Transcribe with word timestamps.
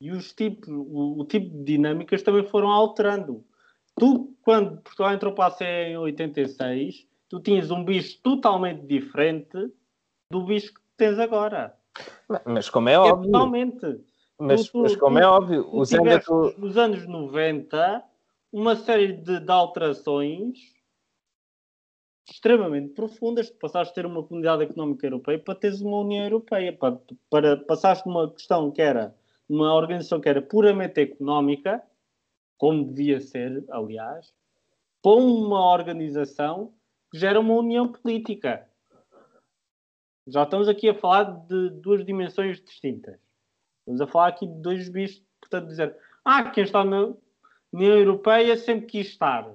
E 0.00 0.10
os 0.10 0.32
tipos, 0.32 0.68
o, 0.68 1.20
o 1.20 1.24
tipo 1.24 1.48
de 1.50 1.64
dinâmicas 1.64 2.22
também 2.22 2.44
foram 2.44 2.70
alterando. 2.70 3.44
Tu, 3.98 4.32
quando 4.42 4.80
Portugal 4.80 5.12
entrou 5.12 5.32
para 5.34 5.46
a 5.46 5.50
CE 5.50 5.64
em 5.64 5.96
86, 5.96 7.06
tu 7.28 7.40
tinhas 7.40 7.70
um 7.70 7.84
bicho 7.84 8.20
totalmente 8.22 8.86
diferente 8.86 9.72
do 10.30 10.44
bicho 10.44 10.72
que 10.72 10.80
tens 10.96 11.18
agora. 11.18 11.76
Mas 12.44 12.70
como 12.70 12.88
é, 12.88 12.92
é 12.92 12.98
óbvio. 12.98 13.32
Totalmente. 13.32 14.00
Mas, 14.38 14.68
tu, 14.68 14.82
mas 14.82 14.94
como 14.94 15.16
tu, 15.16 15.22
é 15.22 15.26
óbvio, 15.26 15.68
usando 15.72 16.20
tu... 16.20 16.54
nos 16.58 16.76
anos 16.76 17.06
90 17.06 18.04
uma 18.52 18.76
série 18.76 19.12
de, 19.12 19.40
de, 19.40 19.50
alterações 19.50 20.58
extremamente 22.30 22.94
profundas. 22.94 23.50
Tu 23.50 23.58
passaste 23.58 23.90
a 23.90 23.94
ter 23.94 24.06
uma 24.06 24.22
comunidade 24.22 24.62
económica 24.62 25.06
europeia 25.06 25.38
para 25.38 25.54
teres 25.54 25.80
uma 25.80 25.98
União 25.98 26.24
Europeia. 26.24 26.72
Para, 26.72 27.00
para, 27.28 27.56
passaste 27.56 28.04
de 28.04 28.10
uma 28.10 28.30
questão 28.30 28.70
que 28.70 28.80
era 28.80 29.14
uma 29.48 29.74
organização 29.74 30.20
que 30.20 30.28
era 30.28 30.42
puramente 30.42 31.00
económica, 31.00 31.82
como 32.56 32.84
devia 32.84 33.20
ser, 33.20 33.64
aliás, 33.70 34.32
para 35.02 35.12
uma 35.12 35.72
organização 35.72 36.74
que 37.10 37.18
gera 37.18 37.40
uma 37.40 37.54
união 37.54 37.90
política. 37.90 38.68
Já 40.26 40.42
estamos 40.42 40.68
aqui 40.68 40.88
a 40.90 40.94
falar 40.94 41.24
de 41.24 41.70
duas 41.70 42.04
dimensões 42.04 42.60
distintas. 42.62 43.18
Estamos 43.80 44.00
a 44.02 44.06
falar 44.06 44.28
aqui 44.28 44.46
de 44.46 44.60
dois 44.60 44.88
bichos, 44.88 45.22
portanto, 45.40 45.68
dizer, 45.68 45.96
ah, 46.24 46.50
quem 46.50 46.64
está 46.64 46.84
na 46.84 47.14
União 47.72 47.96
Europeia 47.96 48.56
sempre 48.56 48.86
quis 48.86 49.06
estar. 49.08 49.48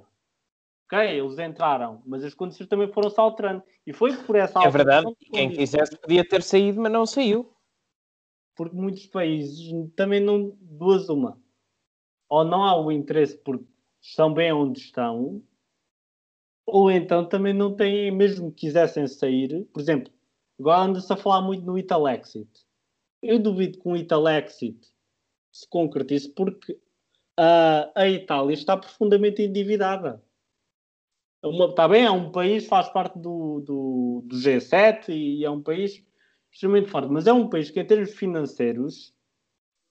Ok, 0.86 1.00
eles 1.00 1.38
entraram, 1.38 2.02
mas 2.06 2.24
as 2.24 2.34
condições 2.34 2.68
também 2.68 2.92
foram-se 2.92 3.20
alterando. 3.20 3.64
E 3.86 3.94
foi 3.94 4.16
por 4.18 4.36
essa 4.36 4.64
É 4.64 4.70
verdade, 4.70 5.14
quem 5.32 5.52
quisesse 5.52 5.96
podia 5.98 6.28
ter 6.28 6.42
saído, 6.42 6.82
mas 6.82 6.92
não 6.92 7.06
saiu. 7.06 7.53
Porque 8.56 8.76
muitos 8.76 9.06
países 9.08 9.72
também 9.96 10.20
não. 10.20 10.56
Duas 10.62 11.10
uma. 11.10 11.42
Ou 12.30 12.44
não 12.44 12.64
há 12.64 12.80
o 12.80 12.92
interesse 12.92 13.38
porque 13.38 13.66
estão 14.02 14.34
bem 14.34 14.52
onde 14.52 14.80
estão, 14.80 15.42
ou 16.66 16.92
então 16.92 17.28
também 17.28 17.54
não 17.54 17.76
têm, 17.76 18.12
mesmo 18.12 18.52
que 18.52 18.62
quisessem 18.62 19.08
sair. 19.08 19.66
Por 19.74 19.80
exemplo, 19.80 20.12
agora 20.60 20.82
anda-se 20.82 21.12
a 21.14 21.18
falar 21.18 21.42
muito 21.42 21.66
no 21.66 21.78
Italexit 21.78 22.50
eu 23.24 23.40
duvido 23.40 23.80
que 23.80 23.88
um 23.88 23.96
Italexit 23.96 24.86
se 25.52 25.68
concretize 25.70 26.30
porque 26.30 26.74
uh, 26.74 27.90
a 27.96 28.10
Itália 28.10 28.54
está 28.54 28.76
profundamente 28.76 29.42
endividada. 29.42 30.22
Uma, 31.42 31.66
está 31.66 31.88
bem, 31.88 32.06
é 32.06 32.12
um 32.12 32.32
país, 32.32 32.68
faz 32.68 32.90
parte 32.90 33.18
do, 33.18 33.62
do, 33.62 34.24
do, 34.26 34.36
G7 34.36 35.10
e 35.10 35.44
é 35.44 35.50
um 35.50 35.62
país 35.62 36.04
extremamente 36.54 36.90
forte, 36.90 37.10
mas 37.12 37.28
é 37.28 37.34
um 37.34 37.50
país 37.50 37.70
que, 37.70 37.80
em 37.80 37.86
termos 37.86 38.14
financeiros, 38.14 39.14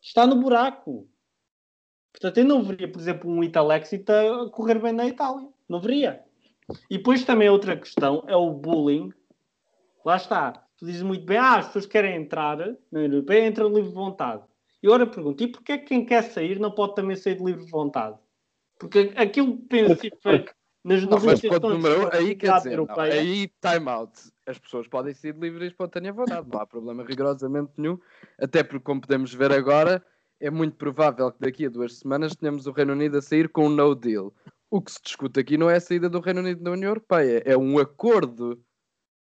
está 0.00 0.26
no 0.26 0.36
buraco. 0.36 1.06
Portanto, 2.12 2.38
eu 2.38 2.44
não 2.44 2.62
veria, 2.62 2.90
por 2.90 3.00
exemplo, 3.00 3.30
um 3.30 3.44
Italexit 3.44 4.04
a 4.10 4.48
correr 4.50 4.78
bem 4.78 4.92
na 4.92 5.06
Itália. 5.06 5.48
Não 5.68 5.80
veria. 5.80 6.22
E 6.88 6.96
depois 6.96 7.24
também 7.24 7.48
outra 7.48 7.76
questão 7.76 8.24
é 8.26 8.36
o 8.36 8.50
bullying. 8.50 9.12
Lá 10.04 10.16
está 10.16 10.62
tu 10.82 10.86
dizes 10.86 11.02
muito 11.02 11.24
bem, 11.24 11.38
ah, 11.38 11.58
as 11.58 11.66
pessoas 11.66 11.86
querem 11.86 12.16
entrar 12.16 12.58
na 12.58 12.74
União 12.90 13.12
Europeia, 13.12 13.46
entram 13.46 13.68
de 13.68 13.76
livre 13.76 13.92
vontade. 13.92 14.42
E 14.82 14.86
agora 14.88 15.06
pergunto, 15.06 15.40
e 15.40 15.46
porquê 15.46 15.78
que 15.78 15.84
quem 15.84 16.04
quer 16.04 16.24
sair 16.24 16.58
não 16.58 16.72
pode 16.72 16.96
também 16.96 17.14
sair 17.14 17.36
de 17.36 17.44
livre 17.44 17.64
vontade? 17.66 18.18
Porque 18.80 19.12
aquilo 19.14 19.58
que 20.82 20.88
penso 20.88 21.06
é 21.06 21.10
nas 21.10 21.22
negociações... 21.22 22.14
aí 22.14 22.34
quer 22.34 22.56
dizer, 22.56 22.76
não, 22.76 22.86
aí 22.98 23.48
time 23.60 23.88
out. 23.88 24.12
As 24.46 24.58
pessoas 24.58 24.88
podem 24.88 25.14
sair 25.14 25.32
de 25.32 25.40
livre 25.40 25.64
e 25.64 25.68
espontânea 25.68 26.12
vontade, 26.12 26.48
não 26.50 26.60
há 26.60 26.66
problema 26.66 27.04
rigorosamente 27.04 27.72
nenhum, 27.76 27.98
até 28.38 28.62
porque 28.62 28.84
como 28.84 29.00
podemos 29.00 29.32
ver 29.32 29.52
agora, 29.52 30.04
é 30.40 30.50
muito 30.50 30.76
provável 30.76 31.30
que 31.30 31.40
daqui 31.40 31.66
a 31.66 31.70
duas 31.70 31.98
semanas 31.98 32.34
tenhamos 32.34 32.66
o 32.66 32.72
Reino 32.72 32.92
Unido 32.92 33.18
a 33.18 33.22
sair 33.22 33.48
com 33.48 33.66
um 33.66 33.70
no 33.70 33.94
deal. 33.94 34.34
O 34.70 34.80
que 34.80 34.90
se 34.90 35.00
discute 35.02 35.38
aqui 35.38 35.56
não 35.56 35.70
é 35.70 35.76
a 35.76 35.80
saída 35.80 36.08
do 36.08 36.20
Reino 36.20 36.40
Unido 36.40 36.62
da 36.62 36.72
União 36.72 36.88
Europeia, 36.88 37.42
é 37.44 37.56
um 37.56 37.78
acordo 37.78 38.60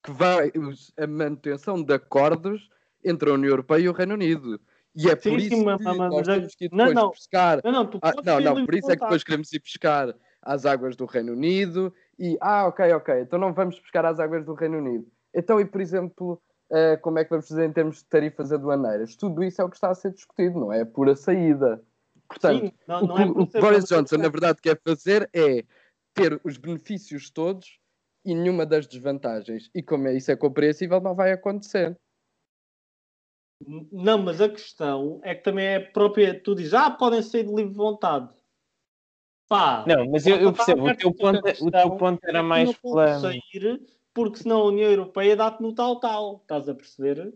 que 0.05 0.13
vai 0.13 0.53
a 0.97 1.07
manutenção 1.07 1.83
de 1.83 1.93
acordos 1.93 2.69
entre 3.05 3.31
a 3.31 3.35
União 3.35 3.51
Europeia 3.51 3.83
e 3.83 3.89
o 3.89 3.93
Reino 3.93 4.15
Unido. 4.15 4.61
E 4.95 5.09
é 5.09 5.17
sim, 5.17 5.31
por 5.31 5.39
isso 5.39 5.49
sim, 5.51 5.59
que 5.59 5.65
nós 5.65 6.27
temos 6.27 6.55
que 6.55 6.69
depois 6.69 6.95
não, 6.95 7.03
não. 7.03 7.11
pescar. 7.11 7.61
Não, 7.65 7.73
não, 7.73 7.91
ah, 8.03 8.13
não, 8.25 8.41
não 8.41 8.67
por 8.67 8.75
isso 8.75 8.91
é 8.91 8.97
que 8.97 9.03
depois 9.03 9.23
queremos 9.23 9.53
ir 9.53 9.61
pescar 9.61 10.15
às 10.43 10.65
águas 10.65 10.97
do 10.97 11.05
Reino 11.05 11.33
Unido 11.33 11.93
e 12.19 12.37
ah, 12.41 12.67
ok, 12.67 12.93
ok, 12.93 13.21
então 13.21 13.39
não 13.39 13.53
vamos 13.53 13.79
pescar 13.81 14.05
às 14.05 14.19
águas 14.19 14.45
do 14.45 14.55
Reino 14.55 14.79
Unido. 14.79 15.07
Então, 15.35 15.61
e 15.61 15.65
por 15.65 15.81
exemplo, 15.81 16.41
uh, 16.71 17.01
como 17.01 17.19
é 17.19 17.25
que 17.25 17.31
vamos 17.31 17.49
fazer 17.49 17.67
em 17.67 17.73
termos 17.73 17.99
de 17.99 18.05
tarifas 18.07 18.53
aduaneiras? 18.53 19.17
Tudo 19.17 19.43
isso 19.45 19.61
é 19.61 19.65
o 19.65 19.69
que 19.69 19.77
está 19.77 19.91
a 19.91 19.95
ser 19.95 20.13
discutido, 20.13 20.59
não 20.59 20.73
é? 20.73 20.85
Pura 20.85 21.15
saída. 21.15 21.83
Portanto, 22.29 22.67
Sim, 22.67 22.73
não, 22.87 23.03
não 23.03 23.15
o, 23.15 23.47
que 23.47 23.57
é 23.57 23.61
o 23.61 23.63
Boris 23.63 23.85
Johnson, 23.85 24.17
na 24.17 24.29
verdade, 24.29 24.61
quer 24.61 24.79
fazer 24.87 25.29
é 25.33 25.65
ter 26.15 26.41
os 26.45 26.57
benefícios 26.57 27.31
todos 27.31 27.79
e 28.25 28.35
nenhuma 28.35 28.67
das 28.67 28.87
desvantagens. 28.87 29.71
E 29.75 29.83
como 29.83 30.09
é, 30.09 30.17
isso 30.17 30.31
é 30.31 30.37
compreensível, 30.37 31.01
não 31.01 31.15
vai 31.15 31.33
acontecer. 31.33 31.97
Não, 33.91 34.19
mas 34.19 34.41
a 34.41 34.49
questão 34.49 35.21
é 35.25 35.35
que 35.35 35.43
também 35.43 35.67
é 35.67 35.81
própria. 35.81 36.39
Tu 36.41 36.55
dizes, 36.55 36.75
ah, 36.75 36.91
podem 36.91 37.23
sair 37.23 37.45
de 37.45 37.55
livre 37.55 37.75
vontade. 37.75 38.29
Pá, 39.49 39.85
não, 39.87 40.11
mas 40.11 40.27
eu, 40.27 40.37
eu 40.37 40.53
percebo, 40.53 40.87
o 40.87 40.95
teu, 40.95 41.15
ponto, 41.15 41.39
o 41.39 41.71
teu 41.71 41.91
ponto 41.97 42.21
era 42.25 42.43
mais 42.43 42.77
pela. 42.77 43.19
sair 43.19 43.81
porque 44.13 44.39
senão 44.39 44.63
a 44.63 44.65
União 44.65 44.91
Europeia 44.91 45.37
dá-te 45.37 45.63
no 45.63 45.73
tal 45.73 46.01
tal. 46.01 46.41
Estás 46.43 46.69
a 46.69 46.75
perceber? 46.75 47.33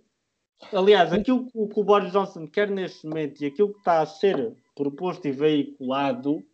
Aliás, 0.72 1.12
aquilo 1.12 1.46
que 1.46 1.80
o 1.80 1.84
Boris 1.84 2.12
Johnson 2.12 2.46
quer 2.46 2.68
neste 2.68 3.06
momento 3.06 3.40
e 3.40 3.46
aquilo 3.46 3.72
que 3.72 3.78
está 3.78 4.00
a 4.00 4.06
ser 4.06 4.56
proposto 4.74 5.26
e 5.26 5.32
veiculado 5.32 6.44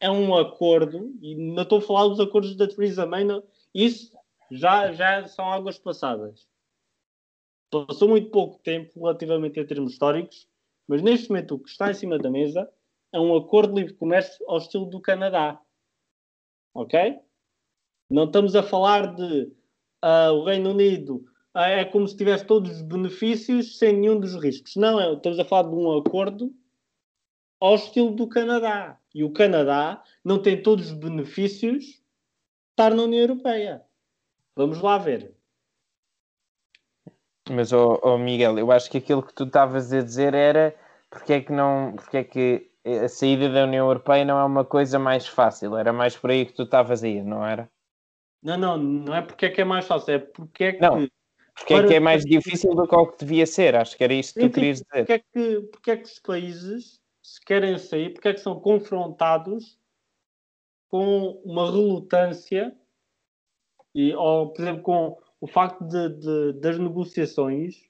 é 0.00 0.10
um 0.10 0.34
acordo, 0.36 1.14
e 1.20 1.34
não 1.34 1.62
estou 1.62 1.78
a 1.78 1.82
falar 1.82 2.08
dos 2.08 2.20
acordos 2.20 2.56
da 2.56 2.66
Theresa 2.66 3.06
May, 3.06 3.24
não, 3.24 3.42
isso 3.74 4.16
já, 4.50 4.92
já 4.92 5.26
são 5.26 5.50
águas 5.50 5.78
passadas. 5.78 6.46
Passou 7.70 8.08
muito 8.08 8.30
pouco 8.30 8.58
tempo 8.62 9.00
relativamente 9.00 9.58
a 9.60 9.66
termos 9.66 9.92
históricos, 9.92 10.46
mas 10.86 11.02
neste 11.02 11.30
momento 11.30 11.54
o 11.54 11.58
que 11.58 11.70
está 11.70 11.90
em 11.90 11.94
cima 11.94 12.18
da 12.18 12.30
mesa 12.30 12.70
é 13.14 13.20
um 13.20 13.36
acordo 13.36 13.72
de 13.72 13.80
livre 13.80 13.94
comércio 13.94 14.44
ao 14.48 14.58
estilo 14.58 14.86
do 14.86 15.00
Canadá. 15.00 15.60
Ok? 16.74 17.20
Não 18.10 18.24
estamos 18.24 18.56
a 18.56 18.62
falar 18.62 19.14
de 19.14 19.52
uh, 20.04 20.32
o 20.32 20.44
Reino 20.44 20.70
Unido 20.70 21.24
uh, 21.54 21.60
é 21.60 21.84
como 21.84 22.08
se 22.08 22.16
tivesse 22.16 22.44
todos 22.44 22.72
os 22.72 22.82
benefícios 22.82 23.78
sem 23.78 23.96
nenhum 23.96 24.18
dos 24.18 24.34
riscos. 24.34 24.74
Não, 24.74 25.00
é, 25.00 25.12
estamos 25.12 25.38
a 25.38 25.44
falar 25.44 25.70
de 25.70 25.76
um 25.76 25.96
acordo 25.96 26.52
ao 27.60 27.76
estilo 27.76 28.10
do 28.10 28.28
Canadá. 28.28 28.98
E 29.14 29.22
o 29.22 29.32
Canadá 29.32 30.02
não 30.24 30.42
tem 30.42 30.60
todos 30.60 30.90
os 30.90 30.98
benefícios 30.98 32.02
estar 32.70 32.92
na 32.92 33.04
União 33.04 33.20
Europeia. 33.20 33.80
Vamos 34.56 34.80
lá 34.80 34.98
ver. 34.98 35.32
Mas, 37.48 37.72
oh, 37.72 38.00
oh 38.02 38.18
Miguel, 38.18 38.58
eu 38.58 38.72
acho 38.72 38.90
que 38.90 38.98
aquilo 38.98 39.22
que 39.22 39.34
tu 39.34 39.44
estavas 39.44 39.92
a 39.92 40.02
dizer 40.02 40.34
era 40.34 40.74
porque 41.08 41.34
é 41.34 41.40
que 41.40 41.52
não, 41.52 41.92
porque 41.94 42.16
é 42.16 42.24
que 42.24 42.73
a 42.84 43.08
saída 43.08 43.48
da 43.48 43.64
União 43.64 43.86
Europeia 43.86 44.24
não 44.24 44.38
é 44.38 44.44
uma 44.44 44.64
coisa 44.64 44.98
mais 44.98 45.26
fácil, 45.26 45.76
era 45.76 45.92
mais 45.92 46.16
por 46.16 46.30
aí 46.30 46.44
que 46.44 46.52
tu 46.52 46.64
estavas 46.64 47.02
a 47.02 47.08
ir, 47.08 47.24
não 47.24 47.44
era? 47.44 47.70
Não, 48.42 48.58
não, 48.58 48.76
não 48.76 49.14
é 49.14 49.22
porque 49.22 49.46
é 49.46 49.50
que 49.50 49.60
é 49.60 49.64
mais 49.64 49.86
fácil, 49.86 50.14
é 50.14 50.18
porque 50.18 50.64
é 50.64 50.72
que. 50.74 50.80
Não, 50.80 51.08
porque 51.54 51.74
é 51.74 51.86
que 51.86 51.94
é 51.94 52.00
mais 52.00 52.24
difícil 52.24 52.74
do 52.74 52.86
que 52.86 52.94
o 52.94 53.06
que 53.06 53.24
devia 53.24 53.46
ser, 53.46 53.74
acho 53.76 53.96
que 53.96 54.04
era 54.04 54.12
isso 54.12 54.34
que 54.34 54.40
tu 54.40 54.50
querias 54.50 54.82
dizer. 54.82 55.06
Porque 55.06 55.12
é 55.12 55.18
que, 55.18 55.60
porque 55.68 55.90
é 55.92 55.96
que 55.96 56.04
os 56.04 56.18
países, 56.18 57.00
se 57.22 57.40
querem 57.44 57.78
sair, 57.78 58.12
porque 58.12 58.28
é 58.28 58.34
que 58.34 58.40
são 58.40 58.60
confrontados 58.60 59.78
com 60.88 61.40
uma 61.44 61.70
relutância, 61.70 62.76
e, 63.94 64.12
ou, 64.14 64.52
por 64.52 64.62
exemplo, 64.62 64.82
com 64.82 65.18
o 65.40 65.46
facto 65.46 65.84
de, 65.84 66.08
de 66.08 66.52
das 66.60 66.78
negociações 66.78 67.88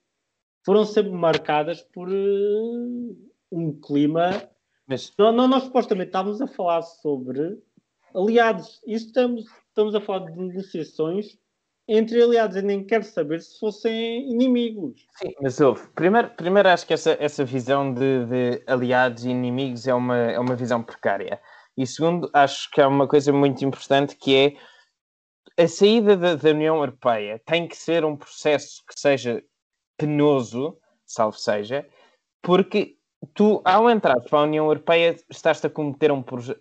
foram 0.65 0.85
sempre 0.85 1.13
marcadas 1.13 1.83
por 1.83 2.09
uh, 2.09 3.31
um 3.51 3.73
clima. 3.81 4.31
Mas... 4.87 5.13
Não, 5.19 5.33
não, 5.33 5.49
nós 5.49 5.65
supostamente 5.65 6.09
estávamos 6.09 6.41
a 6.41 6.47
falar 6.47 6.83
sobre 6.83 7.59
aliados. 8.15 8.81
Isso 8.87 9.07
estamos, 9.07 9.45
estamos 9.69 9.95
a 9.95 10.01
falar 10.01 10.31
de 10.31 10.39
negociações 10.39 11.39
entre 11.89 12.23
aliados. 12.23 12.57
Eu 12.57 12.63
nem 12.63 12.85
quero 12.85 13.05
saber 13.05 13.41
se 13.41 13.59
fossem 13.59 14.31
inimigos. 14.31 15.07
Sim, 15.17 15.33
mas 15.41 15.61
houve. 15.61 15.87
Primeiro, 15.95 16.31
primeiro 16.31 16.69
acho 16.69 16.87
que 16.87 16.95
essa, 16.95 17.17
essa 17.21 17.45
visão 17.45 17.93
de, 17.93 18.27
de 18.27 18.63
aliados 18.67 19.25
e 19.25 19.31
inimigos 19.31 19.87
é 19.87 19.95
uma, 19.95 20.17
é 20.17 20.39
uma 20.39 20.55
visão 20.55 20.83
precária. 20.83 21.41
E 21.77 21.87
segundo, 21.87 22.31
acho 22.33 22.71
que 22.71 22.81
há 22.81 22.87
uma 22.87 23.09
coisa 23.09 23.33
muito 23.33 23.65
importante 23.65 24.17
que 24.17 24.37
é 24.37 24.57
a 25.63 25.69
saída 25.69 26.17
da, 26.17 26.35
da 26.35 26.51
União 26.51 26.77
Europeia 26.77 27.41
tem 27.45 27.67
que 27.69 27.77
ser 27.77 28.05
um 28.05 28.17
processo 28.17 28.83
que 28.87 28.99
seja 28.99 29.43
penoso, 29.97 30.77
salvo 31.07 31.37
seja, 31.37 31.89
porque 32.43 32.97
tu, 33.33 33.61
ao 33.65 33.89
entrar 33.89 34.21
para 34.21 34.39
a 34.39 34.43
União 34.43 34.67
Europeia, 34.67 35.17
estás 35.31 35.65
a 35.65 35.71
cometer 35.71 36.11
um, 36.13 36.23
proje 36.23 36.57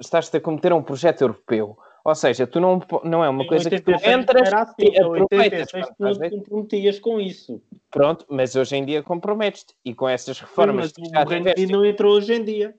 estás 0.00 0.34
a 0.34 0.40
cometer 0.40 0.72
um 0.72 0.82
projeto 0.82 1.22
europeu. 1.22 1.76
Ou 2.02 2.14
seja, 2.14 2.46
tu 2.46 2.58
não, 2.58 2.80
não 3.04 3.22
é 3.22 3.28
uma 3.28 3.46
coisa 3.46 3.68
que 3.68 3.80
tu 3.80 3.90
entras 3.90 4.52
assim, 4.52 4.74
e 4.78 4.98
aproveitas. 4.98 5.70
tu 5.70 6.30
comprometias 6.30 6.98
com 6.98 7.20
isso. 7.20 7.62
Pronto, 7.90 8.24
mas 8.28 8.56
hoje 8.56 8.76
em 8.76 8.84
dia 8.86 9.02
comprometes-te. 9.02 9.74
E 9.84 9.94
com 9.94 10.08
essas 10.08 10.40
reformas 10.40 10.92
Sim, 10.92 11.10
mas 11.12 11.26
o 11.26 11.28
Reino 11.28 11.50
Unido 11.50 11.72
não 11.72 11.84
entrou 11.84 12.16
hoje 12.16 12.32
em 12.32 12.42
dia. 12.42 12.74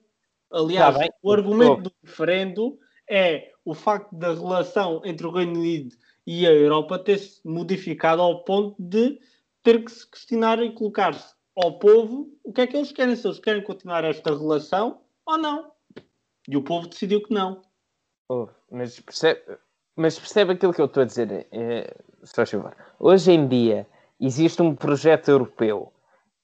Aliás, 0.50 0.98
tá 0.98 1.06
o 1.22 1.32
argumento 1.32 1.82
do 1.82 1.92
referendo 2.04 2.76
é 3.08 3.52
o 3.64 3.74
facto 3.74 4.14
da 4.14 4.34
relação 4.34 5.00
entre 5.04 5.26
o 5.26 5.30
Reino 5.30 5.58
Unido 5.58 5.94
e 6.26 6.46
a 6.46 6.50
Europa 6.50 6.98
ter-se 6.98 7.40
modificado 7.44 8.20
ao 8.20 8.44
ponto 8.44 8.76
de 8.78 9.18
ter 9.62 9.84
que 9.84 9.90
se 9.90 10.08
questionar 10.10 10.60
e 10.62 10.72
colocar-se 10.72 11.34
ao 11.56 11.78
povo 11.78 12.28
o 12.44 12.52
que 12.52 12.62
é 12.62 12.66
que 12.66 12.76
eles 12.76 12.92
querem, 12.92 13.16
se 13.16 13.26
eles 13.26 13.38
querem 13.38 13.62
continuar 13.62 14.04
esta 14.04 14.30
relação 14.30 15.00
ou 15.26 15.38
não. 15.38 15.72
E 16.48 16.56
o 16.56 16.62
povo 16.62 16.88
decidiu 16.88 17.22
que 17.22 17.32
não. 17.32 17.62
Oh, 18.28 18.48
mas, 18.70 18.98
percebe, 19.00 19.40
mas 19.96 20.18
percebe 20.18 20.52
aquilo 20.52 20.72
que 20.72 20.80
eu 20.80 20.86
estou 20.86 21.02
a 21.02 21.06
dizer, 21.06 21.46
é, 21.52 21.94
só 22.24 22.46
favor. 22.46 22.74
Hoje 22.98 23.32
em 23.32 23.46
dia 23.46 23.86
existe 24.20 24.62
um 24.62 24.74
projeto 24.74 25.28
europeu 25.28 25.92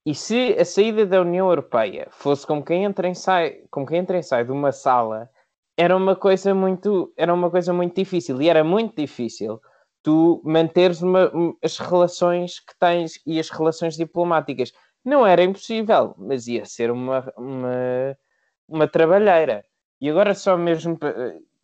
e 0.08 0.14
se 0.14 0.56
a 0.58 0.64
saída 0.64 1.04
da 1.04 1.20
União 1.20 1.48
Europeia 1.48 2.08
fosse 2.10 2.46
como 2.46 2.64
quem 2.64 2.84
entra 2.84 3.08
e 3.08 3.14
sai, 3.14 3.62
como 3.70 3.86
quem 3.86 3.98
entra 3.98 4.18
e 4.18 4.22
sai 4.22 4.44
de 4.44 4.50
uma 4.50 4.72
sala, 4.72 5.28
era 5.76 5.96
uma 5.96 6.16
coisa 6.16 6.54
muito, 6.54 7.12
era 7.16 7.32
uma 7.32 7.50
coisa 7.50 7.72
muito 7.72 7.94
difícil 7.94 8.40
e 8.40 8.48
era 8.48 8.64
muito 8.64 8.96
difícil 8.96 9.60
tu 10.02 10.40
manteres 10.44 11.02
uma, 11.02 11.30
as 11.62 11.76
relações 11.78 12.58
que 12.60 12.72
tens 12.78 13.20
e 13.26 13.38
as 13.38 13.50
relações 13.50 13.96
diplomáticas. 13.96 14.72
Não 15.08 15.26
era 15.26 15.42
impossível, 15.42 16.14
mas 16.18 16.46
ia 16.46 16.66
ser 16.66 16.90
uma, 16.90 17.32
uma, 17.34 18.18
uma 18.68 18.86
trabalheira. 18.86 19.64
E 19.98 20.10
agora 20.10 20.34
só 20.34 20.54
mesmo 20.54 20.98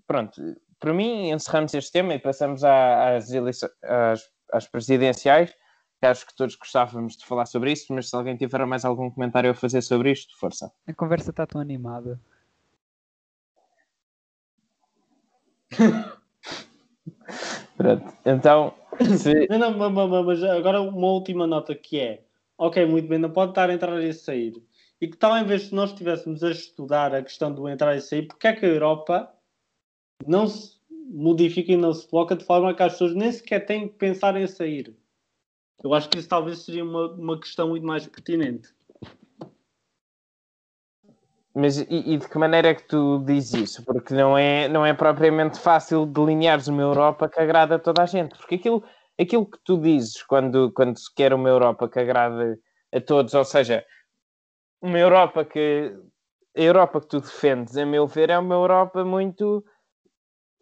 pronto, 0.07 0.41
para 0.81 0.95
mim 0.95 1.29
encerramos 1.29 1.75
este 1.75 1.93
tema 1.93 2.15
e 2.15 2.19
passamos 2.19 2.65
às, 2.65 3.31
às, 3.31 4.31
às 4.51 4.67
presidenciais. 4.67 5.55
Acho 6.01 6.27
que 6.27 6.35
todos 6.35 6.57
gostávamos 6.57 7.19
de 7.19 7.27
falar 7.27 7.45
sobre 7.45 7.71
isso, 7.73 7.93
mas 7.93 8.09
se 8.09 8.17
alguém 8.17 8.35
tiver 8.35 8.65
mais 8.65 8.83
algum 8.83 9.11
comentário 9.11 9.51
a 9.51 9.55
fazer 9.55 9.83
sobre 9.83 10.13
isto, 10.13 10.35
força. 10.39 10.73
A 10.87 10.95
conversa 10.95 11.29
está 11.29 11.47
tão 11.47 11.61
animada. 11.61 12.19
Pronto, 17.77 18.11
então. 18.25 18.73
Se... 19.19 19.47
não, 19.49 19.71
não, 19.71 20.25
mas 20.25 20.43
agora 20.45 20.81
uma 20.81 21.09
última 21.09 21.47
nota 21.47 21.75
que 21.75 22.01
é: 22.01 22.25
ok, 22.59 22.87
muito 22.87 23.09
bem, 23.09 23.19
não 23.19 23.31
pode 23.31 23.53
estar 23.53 23.71
a 23.71 23.75
entrar 23.75 24.03
e 24.03 24.13
sair. 24.13 24.63
E 25.01 25.09
que 25.09 25.17
tal, 25.17 25.37
em 25.37 25.45
vez 25.45 25.69
de 25.69 25.75
nós 25.75 25.91
estivéssemos 25.91 26.43
a 26.43 26.51
estudar 26.51 27.15
a 27.15 27.23
questão 27.23 27.53
do 27.53 27.69
entrar 27.69 27.97
e 27.97 28.01
sair, 28.01 28.27
porque 28.27 28.47
é 28.47 28.53
que 28.53 28.65
a 28.65 28.69
Europa 28.69 29.33
não 30.27 30.47
se 30.47 30.79
modifica 31.11 31.73
e 31.73 31.77
não 31.77 31.93
se 31.93 32.09
coloca 32.09 32.35
de 32.35 32.45
forma 32.45 32.75
que 32.75 32.83
as 32.83 32.93
pessoas 32.93 33.15
nem 33.15 33.31
sequer 33.31 33.67
têm 33.67 33.89
que 33.89 33.95
pensar 33.95 34.37
em 34.37 34.47
sair. 34.47 34.97
Eu 35.83 35.93
acho 35.93 36.09
que 36.09 36.19
isso 36.19 36.29
talvez 36.29 36.61
seria 36.61 36.85
uma, 36.85 37.13
uma 37.13 37.39
questão 37.39 37.69
muito 37.69 37.85
mais 37.85 38.07
pertinente. 38.07 38.75
Mas 41.55 41.79
e, 41.79 41.87
e, 41.89 42.17
de 42.17 42.29
que 42.29 42.37
maneira 42.37 42.69
é 42.69 42.75
que 42.75 42.83
tu 42.83 43.23
dizes 43.25 43.55
isso? 43.55 43.85
Porque 43.85 44.13
não 44.13 44.37
é, 44.37 44.69
não 44.69 44.85
é 44.85 44.93
propriamente 44.93 45.61
fácil 45.61 46.05
delineares 46.05 46.67
uma 46.67 46.83
Europa 46.83 47.29
que 47.29 47.39
agrada 47.39 47.77
a 47.77 47.79
toda 47.79 48.03
a 48.03 48.07
gente. 48.07 48.37
Porque 48.37 48.57
aquilo, 48.57 48.83
aquilo 49.21 49.47
que 49.47 49.59
tu 49.65 49.79
dizes 49.79 50.23
quando, 50.23 50.73
quando 50.73 50.99
se 50.99 51.13
quer 51.15 51.33
uma 51.33 51.49
Europa 51.49 51.89
que 51.89 51.99
agrade 51.99 52.59
a 52.93 53.01
todos, 53.01 53.35
ou 53.35 53.45
seja, 53.45 53.85
uma 54.81 54.99
Europa 54.99 55.45
que. 55.45 55.95
A 56.57 56.61
Europa 56.61 57.01
que 57.01 57.09
tu 57.09 57.21
defendes, 57.21 57.77
a 57.77 57.85
meu 57.85 58.07
ver, 58.07 58.31
é 58.31 58.39
uma 58.39 58.55
Europa 58.55 59.05
muito 59.05 59.65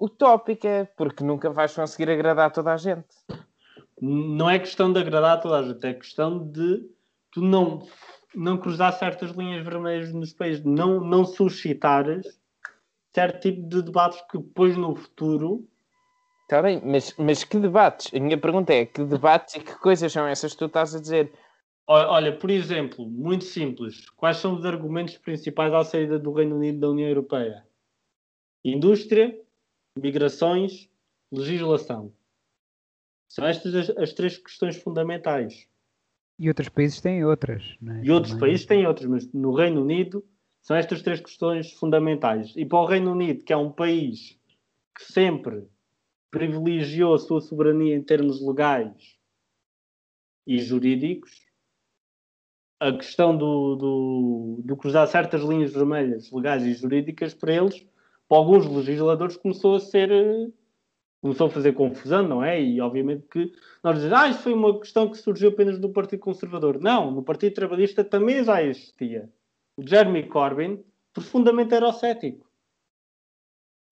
utópica, 0.01 0.91
porque 0.97 1.23
nunca 1.23 1.51
vais 1.51 1.75
conseguir 1.75 2.11
agradar 2.11 2.51
toda 2.51 2.73
a 2.73 2.79
gente. 2.79 3.15
Não 4.01 4.49
é 4.49 4.59
questão 4.59 4.91
de 4.91 4.99
agradar 4.99 5.43
toda 5.43 5.59
a 5.59 5.63
gente, 5.63 5.87
é 5.87 5.93
questão 5.93 6.51
de 6.51 6.83
tu 7.31 7.43
não, 7.43 7.87
não 8.35 8.57
cruzar 8.57 8.95
certas 8.95 9.33
linhas 9.33 9.63
vermelhas 9.63 10.11
nos 10.15 10.33
países, 10.33 10.65
não, 10.65 10.99
não 10.99 11.27
suscitares 11.27 12.41
certo 13.15 13.41
tipo 13.41 13.69
de 13.69 13.83
debates 13.83 14.21
que 14.31 14.39
depois 14.39 14.77
no 14.77 14.95
futuro. 14.97 15.69
Está 16.53 16.61
bem, 16.61 16.83
mas, 16.85 17.15
mas 17.17 17.45
que 17.45 17.59
debates? 17.59 18.13
A 18.13 18.21
minha 18.21 18.37
pergunta 18.37 18.75
é: 18.75 18.85
que 18.85 19.03
debates 19.03 19.55
e 19.55 19.61
que 19.61 19.75
coisas 19.77 20.13
são 20.13 20.27
essas 20.27 20.53
que 20.53 20.59
tu 20.59 20.67
estás 20.67 20.95
a 20.95 21.01
dizer? 21.01 21.33
Olha, 21.87 22.37
por 22.37 22.51
exemplo, 22.51 23.09
muito 23.09 23.45
simples: 23.45 24.07
quais 24.11 24.37
são 24.37 24.57
os 24.57 24.67
argumentos 24.67 25.17
principais 25.17 25.73
à 25.73 25.83
saída 25.83 26.19
do 26.19 26.31
Reino 26.31 26.57
Unido 26.57 26.79
da 26.79 26.91
União 26.91 27.09
Europeia? 27.09 27.67
Indústria, 28.63 29.35
migrações, 29.97 30.91
legislação. 31.33 32.13
São 33.31 33.47
estas 33.47 33.75
as, 33.75 33.97
as, 33.97 34.13
três 34.13 34.37
questões 34.37 34.77
fundamentais. 34.77 35.67
E 36.39 36.49
outros 36.49 36.69
países 36.69 37.01
têm 37.01 37.25
outras. 37.25 37.79
É? 37.83 38.05
E 38.05 38.11
outros 38.11 38.35
Também. 38.35 38.49
países 38.49 38.67
têm 38.67 38.87
outras, 38.87 39.09
mas 39.09 39.33
no 39.33 39.55
Reino 39.55 39.81
Unido 39.81 40.23
são 40.61 40.77
estas 40.77 41.01
três 41.01 41.19
questões 41.19 41.73
fundamentais. 41.73 42.53
E 42.55 42.67
para 42.67 42.79
o 42.79 42.85
Reino 42.85 43.13
Unido, 43.13 43.43
que 43.43 43.55
é 43.55 43.57
um 43.57 43.73
país 43.73 44.39
que 44.95 45.11
sempre 45.11 45.67
privilegiou 46.33 47.15
a 47.15 47.19
sua 47.19 47.41
soberania 47.41 47.95
em 47.95 48.03
termos 48.03 48.45
legais 48.45 49.17
e 50.45 50.59
jurídicos, 50.59 51.31
a 52.81 52.91
questão 52.91 53.37
do, 53.37 53.77
do, 53.77 54.63
do 54.65 54.77
cruzar 54.77 55.07
certas 55.07 55.43
linhas 55.43 55.73
vermelhas 55.73 56.33
legais 56.33 56.65
e 56.65 56.75
jurídicas 56.75 57.33
para 57.33 57.55
eles 57.55 57.87
para 58.29 58.39
alguns 58.39 58.67
legisladores 58.67 59.37
começou 59.37 59.77
a 59.77 59.81
ser 59.81 60.11
começou 61.21 61.47
a 61.47 61.51
fazer 61.51 61.75
confusão, 61.75 62.27
não 62.27 62.43
é? 62.43 62.61
E 62.61 62.81
obviamente 62.81 63.29
que 63.29 63.53
nós 63.85 63.95
dizemos, 63.95 64.19
ah, 64.19 64.29
isso 64.29 64.41
foi 64.41 64.55
uma 64.55 64.81
questão 64.81 65.09
que 65.09 65.19
surgiu 65.19 65.51
apenas 65.51 65.79
do 65.79 65.91
Partido 65.91 66.19
Conservador. 66.19 66.81
Não, 66.81 67.13
no 67.13 67.23
Partido 67.23 67.55
Trabalhista 67.55 68.03
também 68.03 68.43
já 68.43 68.61
existia. 68.61 69.31
O 69.77 69.87
Jeremy 69.87 70.27
Corbyn, 70.27 70.83
profundamente 71.13 71.75
eurocético. 71.75 72.51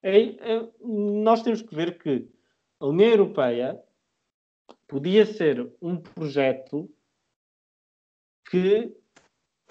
É, 0.02 0.18
é, 0.18 0.68
nós 0.82 1.42
temos 1.42 1.62
que 1.62 1.74
ver 1.74 1.98
que 1.98 2.26
a 2.78 2.86
União 2.86 3.10
Europeia 3.10 3.80
podia 4.88 5.26
ser 5.26 5.70
um 5.80 5.96
projeto 5.96 6.90
que 8.50 8.92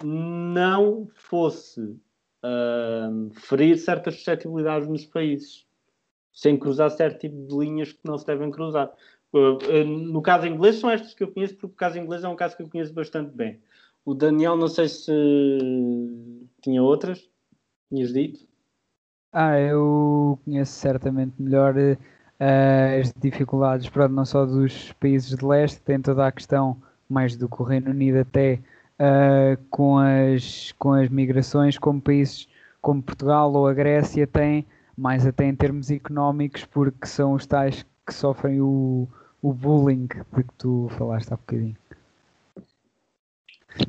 não 0.02 1.06
fosse 1.14 1.80
uh, 1.82 3.30
ferir 3.34 3.76
certas 3.78 4.14
suscetibilidades 4.14 4.88
nos 4.88 5.04
países, 5.04 5.66
sem 6.32 6.58
cruzar 6.58 6.90
certo 6.90 7.20
tipo 7.20 7.36
de 7.46 7.58
linhas 7.58 7.92
que 7.92 8.00
não 8.04 8.16
se 8.16 8.26
devem 8.26 8.50
cruzar. 8.50 8.90
Uh, 9.32 9.56
uh, 9.56 9.84
no 9.84 10.22
caso 10.22 10.46
inglês, 10.46 10.76
são 10.76 10.90
estas 10.90 11.12
que 11.12 11.22
eu 11.22 11.32
conheço, 11.32 11.54
porque 11.54 11.66
o 11.66 11.76
caso 11.76 11.98
inglês 11.98 12.24
é 12.24 12.28
um 12.28 12.36
caso 12.36 12.56
que 12.56 12.62
eu 12.62 12.68
conheço 12.70 12.94
bastante 12.94 13.34
bem. 13.34 13.60
O 14.04 14.14
Daniel, 14.14 14.56
não 14.56 14.68
sei 14.68 14.88
se 14.88 15.12
tinha 16.62 16.82
outras, 16.82 17.28
tinhas 17.90 18.12
dito. 18.12 18.49
Ah, 19.32 19.58
eu 19.58 20.38
conheço 20.44 20.72
certamente 20.72 21.34
melhor 21.38 21.76
uh, 21.76 23.00
as 23.00 23.12
dificuldades, 23.12 23.88
pronto, 23.88 24.12
não 24.12 24.24
só 24.24 24.44
dos 24.44 24.92
países 24.94 25.36
de 25.36 25.44
leste, 25.44 25.80
tem 25.82 26.00
toda 26.00 26.26
a 26.26 26.32
questão, 26.32 26.76
mais 27.08 27.36
do 27.36 27.48
que 27.48 27.62
o 27.62 27.64
Reino 27.64 27.90
Unido 27.90 28.18
até, 28.18 28.58
uh, 28.98 29.56
com, 29.70 29.98
as, 29.98 30.72
com 30.72 30.92
as 30.92 31.08
migrações, 31.08 31.78
como 31.78 32.00
países 32.00 32.48
como 32.80 33.02
Portugal 33.02 33.52
ou 33.52 33.68
a 33.68 33.74
Grécia 33.74 34.26
têm, 34.26 34.66
mais 34.96 35.26
até 35.26 35.44
em 35.44 35.54
termos 35.54 35.90
económicos, 35.90 36.64
porque 36.64 37.06
são 37.06 37.34
os 37.34 37.46
tais 37.46 37.84
que 38.06 38.14
sofrem 38.14 38.60
o, 38.60 39.06
o 39.42 39.52
bullying 39.52 40.06
de 40.06 40.42
que 40.42 40.54
tu 40.58 40.88
falaste 40.96 41.32
há 41.32 41.36
bocadinho. 41.36 41.76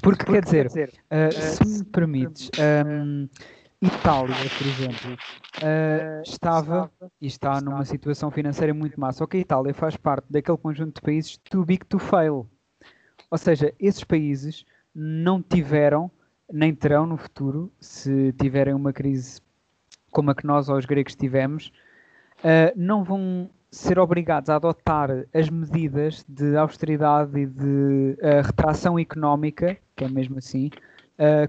Porque, 0.02 0.26
quer 0.26 0.44
dizer, 0.44 0.68
uh, 0.68 1.32
se 1.32 1.66
me 1.66 1.84
permites, 1.86 2.52
um, 2.86 3.28
Itália, 3.84 4.36
por 4.60 4.68
exemplo, 4.68 5.14
uh, 5.14 6.22
estava 6.24 6.92
e 7.20 7.26
está 7.26 7.60
numa 7.60 7.84
situação 7.84 8.30
financeira 8.30 8.76
muito 8.76 9.00
má. 9.00 9.12
Só 9.12 9.26
que 9.26 9.38
a 9.38 9.40
Itália 9.40 9.74
faz 9.74 9.98
parte 9.98 10.26
daquele 10.30 10.58
conjunto 10.60 10.96
de 10.96 11.02
países 11.02 11.38
too 11.50 11.66
big 11.66 11.84
to 11.88 11.98
fail. 11.98 12.48
Ou 13.32 13.38
seja, 13.40 13.74
esses 13.80 14.04
países 14.04 14.66
não 14.94 15.42
tiveram, 15.42 16.12
nem 16.52 16.76
terão 16.76 17.08
no 17.08 17.18
futuro, 17.18 17.72
se 17.80 18.32
tiverem 18.34 18.76
uma 18.76 18.94
crise 18.94 19.42
como 20.12 20.30
a 20.30 20.36
que 20.36 20.46
nós, 20.46 20.70
aos 20.70 20.86
gregos, 20.86 21.16
tivemos, 21.16 21.72
uh, 22.40 22.72
não 22.76 23.04
vão 23.04 23.50
ser 23.72 23.98
obrigados 23.98 24.50
a 24.52 24.58
adotar 24.58 25.10
as 25.34 25.50
medidas 25.50 26.24
de 26.28 26.56
austeridade 26.56 27.40
e 27.40 27.48
de 27.48 28.18
uh, 28.22 28.46
retração 28.46 29.00
económica, 29.00 29.76
que 29.96 30.04
é 30.04 30.08
mesmo 30.08 30.38
assim, 30.38 30.70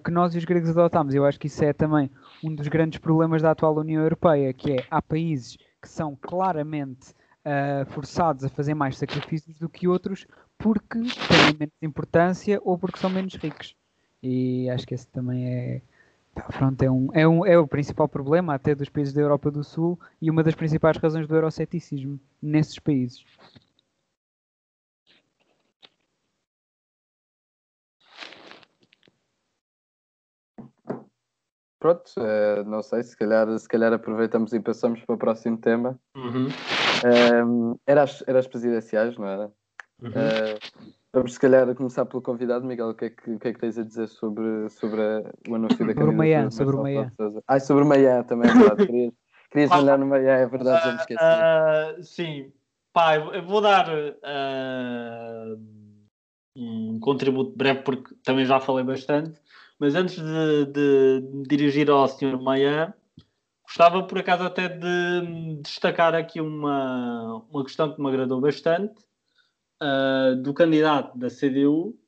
que 0.05 0.11
nós 0.11 0.35
e 0.35 0.39
os 0.39 0.45
gregos 0.45 0.69
adotámos. 0.69 1.15
Eu 1.15 1.25
acho 1.25 1.41
que 1.41 1.47
isso 1.47 1.65
é 1.65 1.73
também 1.73 2.11
um 2.43 2.55
dos 2.55 2.69
grandes 2.69 2.99
problemas 2.99 3.43
da 3.43 3.51
atual 3.51 3.77
União 3.77 4.03
Europeia, 4.03 4.53
que 4.53 4.73
é 4.73 4.87
há 4.91 5.01
países 5.01 5.57
que 5.81 5.89
são 5.89 6.17
claramente 6.21 7.11
uh, 7.45 7.87
forçados 7.91 8.45
a 8.45 8.49
fazer 8.49 8.75
mais 8.75 8.97
sacrifícios 8.97 9.59
do 9.59 9.69
que 9.69 9.89
outros 9.89 10.27
porque 10.59 10.99
têm 10.99 11.57
menos 11.59 11.75
importância 11.83 12.61
ou 12.65 12.79
porque 12.79 12.99
são 12.99 13.11
menos 13.11 13.35
ricos. 13.35 13.75
E 14.23 14.71
acho 14.71 14.87
que 14.87 14.95
esse 14.95 15.09
também 15.09 15.49
é, 15.49 15.83
Pronto, 16.35 16.83
é, 16.83 16.91
um, 16.91 17.09
é, 17.13 17.29
um, 17.29 17.47
é 17.47 17.59
o 17.59 17.67
principal 17.67 18.09
problema 18.09 18.55
até 18.55 18.75
dos 18.75 18.89
países 18.89 19.13
da 19.13 19.21
Europa 19.21 19.51
do 19.51 19.63
Sul 19.63 20.01
e 20.21 20.31
uma 20.31 20.43
das 20.43 20.55
principais 20.55 20.97
razões 20.97 21.27
do 21.27 21.35
euroceticismo 21.35 22.19
nesses 22.41 22.79
países. 22.79 23.23
Pronto, 31.83 32.13
uh, 32.17 32.63
não 32.65 32.81
sei, 32.81 33.03
se 33.03 33.17
calhar, 33.17 33.59
se 33.59 33.67
calhar 33.67 33.93
aproveitamos 33.93 34.53
e 34.53 34.61
passamos 34.61 35.05
para 35.05 35.17
o 35.17 35.19
próximo 35.19 35.59
tema. 35.59 35.99
Uhum. 36.15 36.47
Um, 37.45 37.77
era, 37.85 38.05
as, 38.05 38.23
era 38.29 38.39
as 38.39 38.47
presidenciais, 38.47 39.19
não 39.19 39.27
era? 39.27 39.51
Uhum. 40.01 40.11
Uh, 40.11 40.87
vamos 41.13 41.33
se 41.33 41.41
calhar 41.41 41.75
começar 41.75 42.07
pelo 42.07 42.23
convidado, 42.23 42.65
Miguel. 42.65 42.91
O 42.91 42.95
que 42.95 43.07
é 43.07 43.11
que, 43.11 43.33
o 43.33 43.37
que, 43.41 43.49
é 43.49 43.53
que 43.53 43.59
tens 43.59 43.77
a 43.79 43.83
dizer 43.83 44.07
sobre, 44.07 44.71
sobre 44.71 45.01
a, 45.01 45.25
o 45.49 45.57
anúncio 45.57 45.85
da 45.85 45.93
Sobre 45.93 46.05
o 46.05 46.13
Maian, 46.13 46.51
sobre 46.53 46.77
o 46.77 46.83
Maian. 46.83 47.13
Ah, 47.49 47.59
sobre 47.59 47.83
o 47.83 47.87
Maian 47.89 48.23
também, 48.23 48.49
é 48.49 48.55
verdade. 48.55 48.87
Querias, 48.87 49.13
querias 49.51 49.71
mandar 49.71 49.99
no 49.99 50.07
Maian, 50.07 50.37
é 50.37 50.47
verdade, 50.47 50.85
já 50.85 50.93
me 50.93 50.99
esqueci. 51.01 51.25
Uh, 51.25 52.05
sim, 52.05 52.53
pá, 52.93 53.17
eu 53.17 53.45
vou 53.45 53.61
dar 53.61 53.89
uh, 53.93 55.61
um 56.57 57.01
contributo 57.01 57.57
breve 57.57 57.81
porque 57.81 58.15
também 58.23 58.45
já 58.45 58.61
falei 58.61 58.85
bastante. 58.85 59.43
Mas 59.83 59.97
antes 59.97 60.15
de, 60.15 60.67
de, 60.67 61.43
dirigir 61.49 61.91
ao 61.91 62.07
Sr. 62.07 62.41
Maia, 62.41 62.95
gostava 63.65 64.05
por 64.05 64.17
acaso 64.17 64.45
até 64.45 64.69
de 64.69 65.57
destacar 65.61 66.15
aqui 66.15 66.41
uma, 66.41 67.45
uma 67.51 67.65
questão 67.65 67.93
que 67.93 68.01
me 68.01 68.07
agradou 68.07 68.41
bastante 68.41 68.95
uh, 69.83 70.37
do 70.41 70.55
candidato 70.55 71.19
da 71.19 71.27
CDU, 71.27 71.99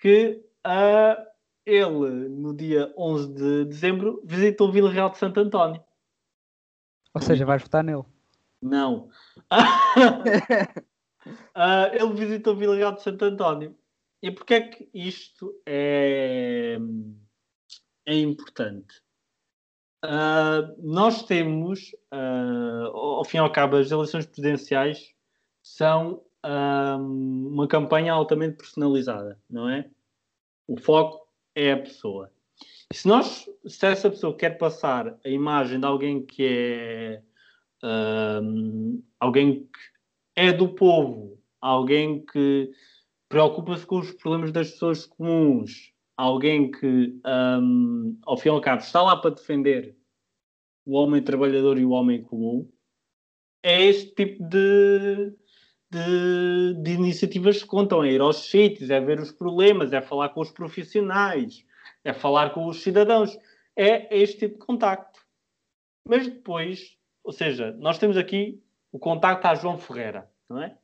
que 0.00 0.44
uh, 0.66 1.24
ele, 1.64 2.28
no 2.28 2.52
dia 2.52 2.92
11 2.98 3.34
de 3.34 3.64
dezembro, 3.66 4.20
visitou 4.24 4.68
o 4.68 4.72
Vila 4.72 4.90
Real 4.90 5.08
de 5.08 5.18
Santo 5.18 5.38
António. 5.38 5.80
Ou 7.14 7.20
seja, 7.20 7.46
vais 7.46 7.62
votar 7.62 7.84
nele? 7.84 8.02
Não. 8.60 9.10
uh, 11.54 11.86
ele 11.94 12.14
visitou 12.14 12.54
o 12.54 12.56
Vila 12.56 12.74
Real 12.74 12.92
de 12.92 13.02
Santo 13.02 13.24
António. 13.24 13.76
E 14.22 14.30
porquê 14.30 14.54
é 14.54 14.60
que 14.60 14.88
isto 14.94 15.52
é, 15.66 16.78
é 18.06 18.14
importante? 18.14 19.02
Uh, 20.04 20.74
nós 20.78 21.24
temos, 21.24 21.92
uh, 22.12 22.86
ao 22.96 23.24
fim 23.24 23.38
e 23.38 23.40
ao 23.40 23.50
cabo, 23.50 23.76
as 23.76 23.90
eleições 23.90 24.26
presidenciais 24.26 25.12
são 25.60 26.22
uh, 26.44 26.98
uma 26.98 27.66
campanha 27.66 28.12
altamente 28.12 28.58
personalizada, 28.58 29.40
não 29.50 29.68
é? 29.68 29.90
O 30.68 30.76
foco 30.76 31.28
é 31.54 31.72
a 31.72 31.78
pessoa. 31.78 32.32
E 32.92 32.96
se 32.96 33.08
nós, 33.08 33.48
se 33.66 33.86
essa 33.86 34.08
pessoa 34.08 34.36
quer 34.36 34.58
passar 34.58 35.18
a 35.24 35.28
imagem 35.28 35.80
de 35.80 35.86
alguém 35.86 36.24
que 36.24 36.44
é 36.44 37.22
alguém 39.18 39.64
que 39.64 39.80
é 40.36 40.52
do 40.52 40.72
povo, 40.72 41.42
alguém 41.60 42.24
que 42.24 42.70
preocupa-se 43.32 43.86
com 43.86 43.98
os 43.98 44.12
problemas 44.12 44.52
das 44.52 44.72
pessoas 44.72 45.06
comuns, 45.06 45.90
alguém 46.18 46.70
que, 46.70 47.18
um, 47.26 48.18
ao 48.26 48.36
fim 48.36 48.50
e 48.50 48.52
ao 48.52 48.60
cabo, 48.60 48.82
está 48.82 49.00
lá 49.00 49.16
para 49.16 49.30
defender 49.30 49.96
o 50.84 50.98
homem 50.98 51.22
trabalhador 51.22 51.78
e 51.78 51.84
o 51.86 51.92
homem 51.92 52.22
comum, 52.22 52.70
é 53.62 53.84
este 53.84 54.14
tipo 54.14 54.46
de, 54.46 55.34
de, 55.90 56.74
de, 56.82 56.90
iniciativas 56.90 57.62
que 57.62 57.66
contam. 57.66 58.04
É 58.04 58.12
ir 58.12 58.20
aos 58.20 58.50
sítios, 58.50 58.90
é 58.90 59.00
ver 59.00 59.18
os 59.18 59.32
problemas, 59.32 59.94
é 59.94 60.02
falar 60.02 60.28
com 60.28 60.42
os 60.42 60.50
profissionais, 60.50 61.64
é 62.04 62.12
falar 62.12 62.50
com 62.50 62.66
os 62.66 62.82
cidadãos. 62.82 63.34
É 63.74 64.14
este 64.14 64.40
tipo 64.40 64.58
de 64.58 64.66
contacto. 64.66 65.20
Mas 66.06 66.26
depois, 66.26 66.98
ou 67.24 67.32
seja, 67.32 67.72
nós 67.78 67.96
temos 67.96 68.18
aqui 68.18 68.62
o 68.92 68.98
contacto 68.98 69.46
a 69.46 69.54
João 69.54 69.78
Ferreira, 69.78 70.30
não 70.50 70.62
é? 70.62 70.76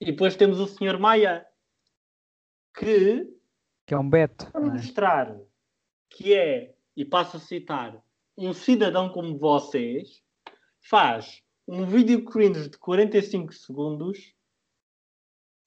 E 0.00 0.06
depois 0.06 0.34
temos 0.34 0.58
o 0.58 0.66
Sr. 0.66 0.98
Maia, 0.98 1.46
que, 2.76 3.26
que 3.86 3.94
é 3.94 3.98
um 3.98 4.08
Beto, 4.08 4.50
para 4.52 4.60
é? 4.60 4.70
mostrar 4.70 5.36
que 6.10 6.34
é, 6.34 6.74
e 6.96 7.04
passo 7.04 7.38
a 7.38 7.40
citar, 7.40 8.00
um 8.36 8.52
cidadão 8.52 9.08
como 9.08 9.38
vocês, 9.38 10.22
faz 10.88 11.42
um 11.66 11.84
vídeo 11.84 12.24
cringe 12.24 12.68
de 12.68 12.78
45 12.78 13.52
segundos 13.52 14.34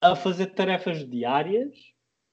a 0.01 0.15
fazer 0.15 0.47
tarefas 0.47 1.07
diárias. 1.09 1.75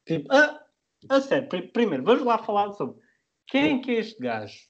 Tipo, 0.06 0.32
ah, 0.32 0.64
a 1.08 1.20
sério, 1.20 1.48
primeiro, 1.72 2.04
vamos 2.04 2.22
lá 2.22 2.38
falar 2.38 2.72
sobre 2.72 3.00
quem 3.48 3.78
é 3.78 3.80
que 3.80 3.90
é 3.90 3.94
este 3.94 4.22
gajo? 4.22 4.68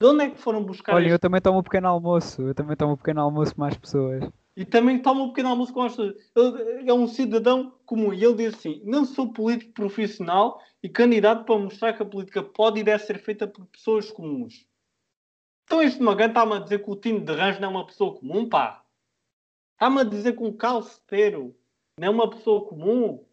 De 0.00 0.06
onde 0.06 0.24
é 0.24 0.30
que 0.30 0.38
foram 0.38 0.64
buscar 0.64 0.94
Olha, 0.94 1.04
este... 1.04 1.12
eu 1.12 1.18
também 1.18 1.40
tomo 1.40 1.58
um 1.58 1.62
pequeno 1.62 1.88
almoço. 1.88 2.42
Eu 2.42 2.54
também 2.54 2.76
tomo 2.76 2.92
um 2.92 2.96
pequeno 2.96 3.20
almoço 3.20 3.58
mais 3.58 3.76
pessoas 3.76 4.24
e 4.58 4.64
também 4.64 5.00
toma 5.00 5.22
um 5.22 5.28
pequeno 5.28 5.50
almoço 5.50 5.72
com 5.72 5.82
as 5.82 5.94
pessoas. 5.94 6.16
Ele 6.34 6.90
é 6.90 6.92
um 6.92 7.06
cidadão 7.06 7.78
comum 7.86 8.12
e 8.12 8.24
ele 8.24 8.34
diz 8.34 8.54
assim: 8.56 8.82
não 8.84 9.04
sou 9.04 9.32
político 9.32 9.72
profissional 9.72 10.60
e 10.82 10.88
candidato 10.88 11.44
para 11.44 11.56
mostrar 11.56 11.92
que 11.92 12.02
a 12.02 12.04
política 12.04 12.42
pode 12.42 12.80
e 12.80 12.82
deve 12.82 13.04
ser 13.04 13.20
feita 13.20 13.46
por 13.46 13.64
pessoas 13.66 14.10
comuns. 14.10 14.66
Então 15.62 15.80
este 15.80 16.02
Magan 16.02 16.30
está-me 16.30 16.54
a 16.54 16.58
dizer 16.58 16.82
que 16.82 16.90
o 16.90 16.96
Tino 16.96 17.20
de 17.20 17.32
Range 17.32 17.60
não 17.60 17.68
é 17.68 17.70
uma 17.70 17.86
pessoa 17.86 18.18
comum, 18.18 18.48
pá. 18.48 18.84
Está-me 19.74 20.00
a 20.00 20.04
dizer 20.04 20.36
que 20.36 20.42
um 20.42 20.52
calceteiro 20.52 21.54
não 21.96 22.08
é 22.08 22.10
uma 22.10 22.28
pessoa 22.28 22.68
comum. 22.68 23.24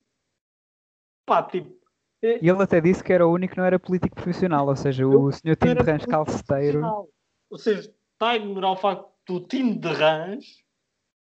Pá, 1.26 1.42
tipo. 1.42 1.76
É... 2.22 2.38
E 2.38 2.48
ele 2.48 2.62
até 2.62 2.80
disse 2.80 3.04
que 3.04 3.12
era 3.12 3.26
o 3.26 3.34
único 3.34 3.56
que 3.56 3.58
não 3.58 3.66
era 3.66 3.80
político 3.80 4.14
profissional, 4.16 4.68
ou 4.68 4.76
seja, 4.76 5.08
o 5.08 5.32
senhor 5.32 5.56
Tino 5.56 5.74
de 5.74 5.92
Range 5.92 6.06
calceteiro. 6.06 7.10
Ou 7.50 7.58
seja, 7.58 7.92
está 8.14 8.30
a 8.30 8.36
ignorar 8.36 8.70
o 8.70 8.78
facto 8.78 9.10
do 9.26 9.40
Tino 9.40 9.76
de 9.76 9.88
Range 9.88 10.65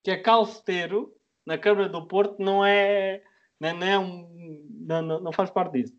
que 0.04 0.12
é 0.12 0.18
calceteiro 0.18 1.16
na 1.46 1.58
Câmara 1.58 1.90
do 1.90 2.08
Porto 2.08 2.42
não 2.42 2.64
é, 2.64 3.24
não, 3.60 3.78
não 3.78 3.88
é 3.88 4.00
um, 4.00 4.68
não, 4.82 5.20
não, 5.22 5.32
faz 5.32 5.50
parte 5.50 5.82
disso. 5.82 5.96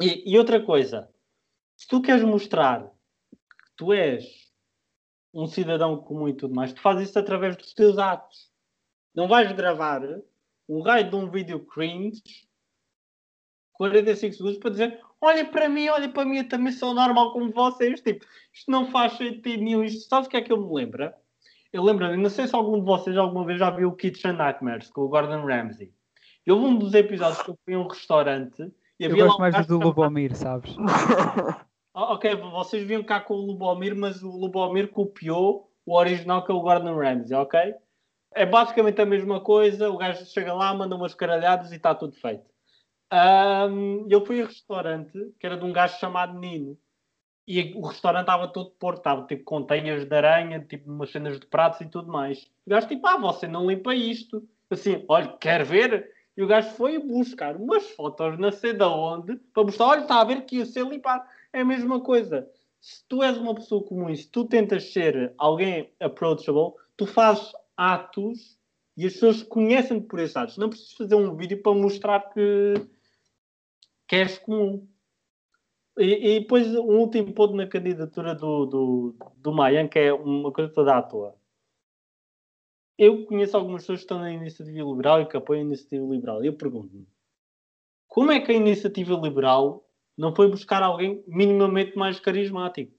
E, 0.00 0.32
e, 0.32 0.38
outra 0.38 0.60
coisa, 0.64 1.08
se 1.76 1.86
tu 1.86 2.00
queres 2.00 2.22
mostrar 2.22 2.84
que 3.30 3.76
tu 3.76 3.92
és 3.92 4.24
um 5.32 5.46
cidadão 5.46 5.98
comum 5.98 6.28
e 6.28 6.34
tudo 6.34 6.54
mais, 6.54 6.72
tu 6.72 6.80
fazes 6.80 7.10
isso 7.10 7.18
através 7.18 7.56
dos 7.56 7.74
teus 7.74 7.98
atos. 7.98 8.50
Não 9.14 9.28
vais 9.28 9.50
gravar 9.52 10.02
um 10.68 10.80
raio 10.80 11.08
de 11.08 11.16
um 11.16 11.30
vídeo 11.30 11.64
cringe 11.66 12.22
45 13.74 14.34
segundos 14.34 14.58
para 14.58 14.70
dizer 14.70 15.00
olha 15.20 15.44
para 15.44 15.68
mim, 15.68 15.88
olha 15.88 16.08
para 16.08 16.24
mim, 16.24 16.38
eu 16.38 16.48
também 16.48 16.72
sou 16.72 16.94
normal 16.94 17.32
como 17.32 17.52
vocês. 17.52 18.00
Tipo, 18.00 18.24
isto 18.52 18.70
não 18.70 18.90
faz 18.90 19.14
sentido 19.14 19.62
nenhum. 19.62 19.84
Isto, 19.84 20.08
sabes 20.08 20.26
o 20.26 20.30
que 20.30 20.36
é 20.36 20.42
que 20.42 20.52
eu 20.52 20.60
me 20.60 20.74
lembro? 20.74 21.12
Eu 21.76 21.82
lembro-me, 21.82 22.16
não 22.16 22.30
sei 22.30 22.46
se 22.48 22.56
algum 22.56 22.78
de 22.78 22.86
vocês 22.86 23.14
alguma 23.18 23.44
vez 23.44 23.58
já 23.58 23.68
viu 23.68 23.90
o 23.90 23.94
Kitchen 23.94 24.32
Nightmares 24.32 24.88
com 24.88 25.02
o 25.02 25.08
Gordon 25.10 25.44
Ramsay. 25.44 25.92
Houve 26.48 26.64
um 26.64 26.78
dos 26.78 26.94
episódios 26.94 27.42
que 27.42 27.50
eu 27.50 27.58
fui 27.62 27.74
a 27.74 27.78
um 27.78 27.86
restaurante 27.86 28.72
e 28.98 29.04
havia 29.04 29.18
Eu 29.18 29.26
gosto 29.26 29.40
mais 29.40 29.66
do 29.66 29.78
Lubomir, 29.78 30.34
sabes? 30.34 30.74
Ah, 31.94 32.14
ok, 32.14 32.34
vocês 32.34 32.82
viam 32.82 33.04
cá 33.04 33.20
com 33.20 33.34
o 33.34 33.44
Lubomir, 33.44 33.94
mas 33.94 34.22
o 34.22 34.30
Lubomir 34.30 34.88
copiou 34.88 35.70
o 35.84 35.98
original 35.98 36.42
que 36.46 36.50
é 36.50 36.54
o 36.54 36.62
Gordon 36.62 36.96
Ramsay, 36.96 37.36
ok? 37.36 37.74
É 38.32 38.46
basicamente 38.46 39.02
a 39.02 39.06
mesma 39.06 39.38
coisa, 39.40 39.90
o 39.90 39.98
gajo 39.98 40.24
chega 40.24 40.54
lá, 40.54 40.72
manda 40.72 40.96
umas 40.96 41.14
caralhadas 41.14 41.72
e 41.72 41.76
está 41.76 41.94
tudo 41.94 42.16
feito. 42.16 42.46
Um, 43.12 44.06
eu 44.08 44.24
fui 44.24 44.40
a 44.40 44.44
um 44.44 44.46
restaurante 44.46 45.12
que 45.38 45.44
era 45.44 45.58
de 45.58 45.64
um 45.66 45.74
gajo 45.74 45.98
chamado 45.98 46.38
Nino 46.38 46.78
e 47.46 47.72
o 47.76 47.86
restaurante 47.86 48.22
estava 48.22 48.48
todo 48.48 48.70
porto, 48.70 48.98
estava 48.98 49.26
tipo 49.26 49.44
com 49.44 49.62
de 49.62 50.14
aranha, 50.14 50.60
tipo 50.60 50.90
umas 50.90 51.10
cenas 51.10 51.38
de 51.38 51.46
pratos 51.46 51.80
e 51.80 51.86
tudo 51.86 52.10
mais. 52.10 52.50
O 52.66 52.70
gajo 52.70 52.88
tipo, 52.88 53.06
ah, 53.06 53.18
você 53.18 53.46
não 53.46 53.66
limpa 53.66 53.94
isto. 53.94 54.46
Assim, 54.68 55.04
olha, 55.08 55.28
quer 55.38 55.64
ver? 55.64 56.10
E 56.36 56.42
o 56.42 56.46
gajo 56.46 56.70
foi 56.70 56.98
buscar 56.98 57.56
umas 57.56 57.88
fotos, 57.90 58.38
não 58.38 58.50
sei 58.50 58.72
de 58.72 58.84
onde, 58.84 59.36
para 59.54 59.62
mostrar, 59.62 59.86
olha, 59.86 60.00
está 60.00 60.20
a 60.20 60.24
ver 60.24 60.44
que 60.44 60.56
ia 60.56 60.66
ser 60.66 60.84
limpar. 60.86 61.26
É 61.52 61.60
a 61.60 61.64
mesma 61.64 62.00
coisa. 62.00 62.50
Se 62.80 63.04
tu 63.08 63.22
és 63.22 63.36
uma 63.36 63.54
pessoa 63.54 63.82
comum 63.84 64.10
e 64.10 64.16
se 64.16 64.28
tu 64.28 64.44
tentas 64.44 64.92
ser 64.92 65.32
alguém 65.38 65.90
approachable, 66.00 66.74
tu 66.96 67.06
fazes 67.06 67.52
atos 67.76 68.58
e 68.96 69.06
as 69.06 69.12
pessoas 69.14 69.42
conhecem-te 69.42 70.06
por 70.06 70.18
esses 70.18 70.36
atos. 70.36 70.58
Não 70.58 70.68
precisas 70.68 70.92
fazer 70.94 71.14
um 71.14 71.34
vídeo 71.36 71.62
para 71.62 71.74
mostrar 71.74 72.20
que, 72.32 72.74
que 74.08 74.16
és 74.16 74.38
comum. 74.38 74.86
E, 75.98 76.36
e, 76.36 76.40
depois 76.40 76.66
um 76.74 76.98
último 76.98 77.32
ponto 77.32 77.54
na 77.54 77.66
candidatura 77.66 78.34
do, 78.34 78.66
do, 78.66 79.16
do 79.38 79.52
Mayan, 79.52 79.88
que 79.88 79.98
é 79.98 80.12
uma 80.12 80.52
coisa 80.52 80.70
toda 80.72 80.96
à 80.96 81.02
toa. 81.02 81.34
Eu 82.98 83.24
conheço 83.24 83.56
algumas 83.56 83.82
pessoas 83.82 84.00
que 84.00 84.04
estão 84.04 84.18
na 84.18 84.30
iniciativa 84.30 84.88
liberal 84.88 85.22
e 85.22 85.26
que 85.26 85.36
apoiam 85.36 85.62
a 85.62 85.66
iniciativa 85.66 86.04
liberal. 86.04 86.44
Eu 86.44 86.54
pergunto-me, 86.54 87.06
como 88.08 88.30
é 88.30 88.40
que 88.40 88.52
a 88.52 88.54
iniciativa 88.54 89.14
liberal 89.14 89.88
não 90.16 90.34
foi 90.34 90.48
buscar 90.48 90.82
alguém 90.82 91.22
minimamente 91.26 91.96
mais 91.96 92.20
carismático? 92.20 92.94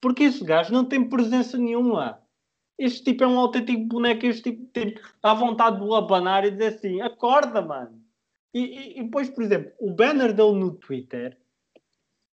Porque 0.00 0.24
esse 0.24 0.44
gajo 0.44 0.72
não 0.72 0.84
tem 0.84 1.08
presença 1.08 1.58
nenhuma. 1.58 2.22
Este 2.78 3.02
tipo 3.02 3.24
é 3.24 3.26
um 3.26 3.38
autêntico 3.38 3.84
boneco, 3.84 4.26
este 4.26 4.52
tipo, 4.52 4.66
tipo 4.72 5.00
dá 5.20 5.34
vontade 5.34 5.78
de 5.78 5.84
o 5.84 5.94
abanar 5.94 6.44
e 6.44 6.52
dizer 6.52 6.74
assim, 6.74 7.00
acorda, 7.00 7.60
mano. 7.60 8.00
E, 8.54 8.60
e, 8.60 9.00
e 9.00 9.02
depois, 9.02 9.28
por 9.28 9.42
exemplo, 9.42 9.72
o 9.80 9.92
banner 9.92 10.32
dele 10.32 10.54
no 10.54 10.74
Twitter 10.76 11.36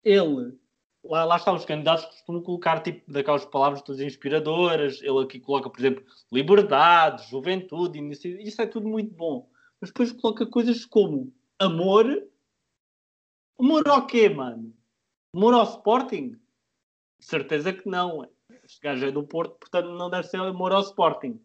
ele, 0.03 0.57
lá, 1.03 1.23
lá 1.23 1.35
está, 1.37 1.53
os 1.53 1.65
candidatos 1.65 2.05
costumam 2.05 2.41
colocar 2.41 2.81
tipo 2.81 3.11
daquelas 3.11 3.45
palavras 3.45 3.81
todas 3.81 4.01
inspiradoras. 4.01 5.01
Ele 5.01 5.23
aqui 5.23 5.39
coloca, 5.39 5.69
por 5.69 5.79
exemplo, 5.79 6.05
liberdade, 6.31 7.29
juventude, 7.29 7.99
iniciativa. 7.99 8.41
Isso 8.41 8.61
é 8.61 8.65
tudo 8.65 8.87
muito 8.87 9.13
bom. 9.13 9.49
Mas 9.79 9.89
depois 9.89 10.11
coloca 10.11 10.45
coisas 10.45 10.85
como 10.85 11.33
amor. 11.59 12.05
Amor 13.59 13.87
ao 13.87 14.07
quê, 14.07 14.29
mano? 14.29 14.73
Amor 15.35 15.53
ao 15.53 15.63
Sporting? 15.63 16.31
De 17.19 17.25
certeza 17.25 17.73
que 17.73 17.87
não. 17.87 18.27
Este 18.63 18.81
gajo 18.81 19.05
é 19.05 19.11
do 19.11 19.23
Porto, 19.23 19.57
portanto 19.59 19.89
não 19.89 20.09
deve 20.09 20.27
ser 20.27 20.37
amor 20.37 20.71
ao 20.71 20.81
Sporting. 20.81 21.39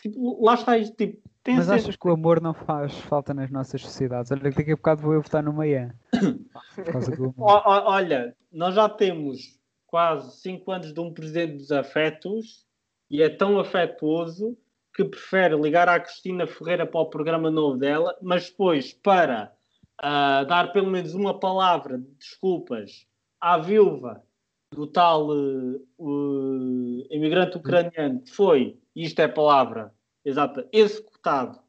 Tipo, 0.00 0.44
lá 0.44 0.54
está 0.54 0.76
isto, 0.76 0.96
tipo, 0.96 1.22
mas 1.46 1.68
achas 1.68 1.96
que 1.96 2.08
o 2.08 2.12
amor 2.12 2.40
não 2.40 2.54
faz 2.54 2.96
falta 3.00 3.34
nas 3.34 3.50
nossas 3.50 3.80
sociedades? 3.82 4.30
Olha, 4.30 4.50
daqui 4.50 4.72
a 4.72 4.76
bocado 4.76 5.02
vou 5.02 5.14
eu 5.14 5.22
votar 5.22 5.42
no 5.42 5.52
Maia. 5.52 5.94
Olha, 7.38 8.36
nós 8.52 8.74
já 8.74 8.88
temos 8.88 9.58
quase 9.86 10.40
5 10.40 10.70
anos 10.70 10.94
de 10.94 11.00
um 11.00 11.12
presidente 11.12 11.56
dos 11.56 11.72
afetos 11.72 12.64
e 13.10 13.22
é 13.22 13.28
tão 13.28 13.58
afetuoso 13.58 14.56
que 14.94 15.04
prefere 15.04 15.56
ligar 15.56 15.88
à 15.88 15.98
Cristina 15.98 16.46
Ferreira 16.46 16.86
para 16.86 17.00
o 17.00 17.10
programa 17.10 17.50
novo 17.50 17.76
dela, 17.76 18.16
mas 18.22 18.48
depois 18.48 18.92
para 18.92 19.52
uh, 20.00 20.46
dar 20.46 20.72
pelo 20.72 20.90
menos 20.90 21.14
uma 21.14 21.38
palavra 21.38 21.98
de 21.98 22.08
desculpas 22.18 23.06
à 23.40 23.58
viúva 23.58 24.22
do 24.70 24.86
tal 24.86 25.28
uh, 25.28 25.76
uh, 25.98 27.06
imigrante 27.10 27.56
ucraniano 27.56 28.20
que 28.20 28.30
foi, 28.30 28.78
isto 28.94 29.20
é 29.20 29.28
palavra 29.28 29.92
exata, 30.24 30.68
executado 30.72 31.60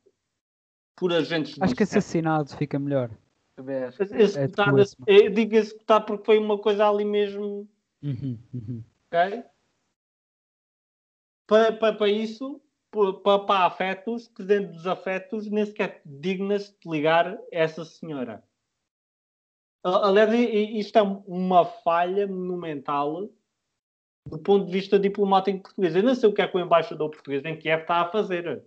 por 0.95 1.11
agentes 1.13 1.59
Acho 1.61 1.75
que 1.75 1.83
assassinado 1.83 2.55
fica 2.55 2.79
melhor. 2.79 3.09
Executado, 3.57 4.81
é 5.07 5.29
digo 5.29 5.55
executado 5.55 6.05
porque 6.05 6.25
foi 6.25 6.39
uma 6.39 6.57
coisa 6.57 6.89
ali 6.89 7.05
mesmo. 7.05 7.69
Uhum, 8.01 8.39
uhum. 8.53 8.83
Ok? 9.07 9.43
Para, 11.45 11.71
para, 11.73 11.95
para 11.95 12.09
isso, 12.09 12.61
para, 12.89 13.39
para 13.39 13.65
afetos, 13.65 14.27
presidente 14.27 14.73
dos 14.73 14.87
afetos, 14.87 15.49
nem 15.49 15.65
sequer 15.65 16.01
dignas 16.05 16.75
de 16.81 16.89
ligar 16.89 17.37
essa 17.51 17.85
senhora. 17.85 18.43
Aliás, 19.83 20.31
isto 20.33 20.97
é 20.97 21.01
uma 21.01 21.65
falha 21.65 22.25
monumental 22.25 23.29
do 24.25 24.37
ponto 24.39 24.65
de 24.65 24.71
vista 24.71 24.97
diplomático 24.97 25.63
português. 25.63 25.95
Eu 25.95 26.03
não 26.03 26.15
sei 26.15 26.29
o 26.29 26.33
que 26.33 26.41
é 26.41 26.47
que 26.47 26.55
o 26.55 26.59
embaixador 26.59 27.09
português 27.09 27.43
em 27.45 27.57
Kiev 27.57 27.81
está 27.81 28.01
a 28.01 28.09
fazer. 28.09 28.63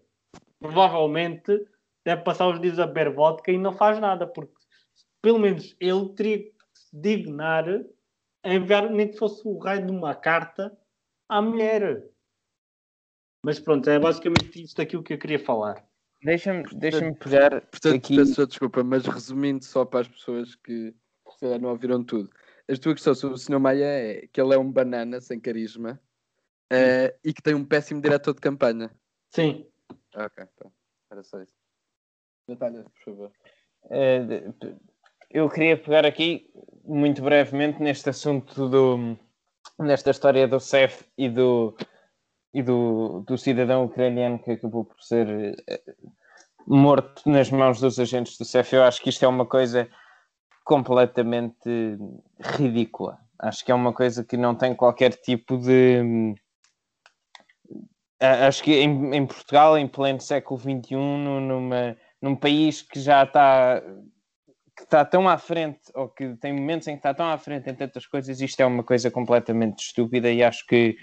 Provavelmente 0.59 1.67
deve 2.05 2.23
passar 2.23 2.49
os 2.49 2.61
dias 2.61 2.79
a 2.79 2.87
beber 2.87 3.13
vodka 3.13 3.51
e 3.51 3.59
não 3.59 3.73
faz 3.73 3.99
nada, 3.99 4.27
porque 4.27 4.55
pelo 5.21 5.39
menos 5.39 5.75
ele 5.81 6.09
teria 6.11 6.39
que 6.39 6.55
se 6.73 6.97
dignar 6.97 7.65
a 8.45 8.55
enviar 8.55 8.91
nem 8.91 9.09
que 9.09 9.19
fosse 9.19 9.43
o 9.47 9.59
raio 9.59 9.87
de 9.87 9.91
uma 9.91 10.15
carta 10.15 10.77
à 11.29 11.43
mulher. 11.43 12.05
Mas 13.45 13.59
pronto, 13.59 13.89
é 13.89 13.99
basicamente 13.99 14.63
isto 14.63 14.81
aquilo 14.81 15.03
que 15.03 15.15
eu 15.15 15.19
queria 15.19 15.39
falar. 15.39 15.85
Deixa-me 16.23 16.65
deixa 16.75 17.13
pegar. 17.15 17.61
Portanto, 17.63 17.97
aqui... 17.97 18.17
peço 18.17 18.47
desculpa, 18.47 18.83
mas 18.83 19.07
resumindo 19.07 19.65
só 19.65 19.85
para 19.85 20.01
as 20.01 20.09
pessoas 20.09 20.55
que 20.55 20.95
se 21.39 21.59
não 21.59 21.71
ouviram 21.71 22.03
tudo 22.03 22.31
a 22.69 22.77
tua 22.77 22.95
questão 22.95 23.15
sobre 23.15 23.37
o 23.37 23.39
Sr. 23.39 23.61
Maia 23.61 23.85
é 23.85 24.27
que 24.27 24.41
ele 24.41 24.55
é 24.55 24.59
um 24.59 24.71
banana 24.71 25.21
sem 25.21 25.39
carisma 25.39 26.01
uh, 26.73 27.19
e 27.25 27.33
que 27.33 27.43
tem 27.43 27.55
um 27.55 27.65
péssimo 27.65 28.01
diretor 28.01 28.35
de 28.35 28.41
campanha. 28.41 28.91
Sim. 29.31 29.67
Ok, 30.15 30.45
tá. 30.57 30.67
Era 31.11 31.23
só 31.23 31.41
isso. 31.41 31.55
Natália, 32.49 32.85
por 32.85 33.05
favor. 33.05 33.33
Uh, 33.85 34.77
eu 35.31 35.49
queria 35.49 35.77
pegar 35.77 36.05
aqui, 36.05 36.51
muito 36.85 37.23
brevemente, 37.23 37.81
neste 37.81 38.09
assunto 38.09 38.69
do. 38.69 39.19
nesta 39.79 40.11
história 40.11 40.47
do 40.49 40.59
CEF 40.59 41.05
e 41.17 41.29
do. 41.29 41.77
e 42.53 42.63
do, 42.63 43.21
do 43.21 43.39
cidadão 43.39 43.85
ucraniano 43.85 44.39
que 44.39 44.53
acabou 44.53 44.85
por 44.85 45.01
ser 45.01 45.27
uh, 45.29 46.07
morto 46.67 47.29
nas 47.29 47.51
mãos 47.51 47.81
dos 47.81 47.99
agentes 48.01 48.37
do 48.39 48.45
CEF. 48.45 48.75
Eu 48.75 48.83
acho 48.83 49.01
que 49.01 49.11
isto 49.11 49.25
é 49.25 49.29
uma 49.29 49.47
coisa 49.47 49.89
completamente 50.67 51.97
ridícula. 52.41 53.19
Acho 53.39 53.65
que 53.65 53.71
é 53.71 53.75
uma 53.75 53.93
coisa 53.93 54.25
que 54.25 54.37
não 54.37 54.55
tem 54.55 54.75
qualquer 54.75 55.15
tipo 55.15 55.57
de. 55.57 56.35
Acho 58.21 58.63
que 58.65 58.73
em, 58.75 59.15
em 59.15 59.27
Portugal, 59.27 59.79
em 59.79 59.87
pleno 59.87 60.21
século 60.21 60.59
XXI, 60.59 60.97
numa, 60.97 61.97
num 62.21 62.35
país 62.35 62.83
que 62.83 63.01
já 63.01 63.23
está 63.23 63.81
que 64.77 64.83
está 64.83 65.07
tão 65.07 65.27
à 65.27 65.39
frente, 65.39 65.81
ou 65.95 66.07
que 66.07 66.37
tem 66.37 66.53
momentos 66.53 66.87
em 66.87 66.93
que 66.93 66.99
está 66.99 67.15
tão 67.15 67.31
à 67.31 67.39
frente 67.39 67.71
em 67.71 67.75
tantas 67.75 68.05
coisas, 68.05 68.43
isto 68.43 68.61
é 68.61 68.67
uma 68.67 68.83
coisa 68.83 69.11
completamente 69.11 69.79
estúpida 69.79 70.31
e 70.31 70.43
acho 70.43 70.67
que 70.67 70.99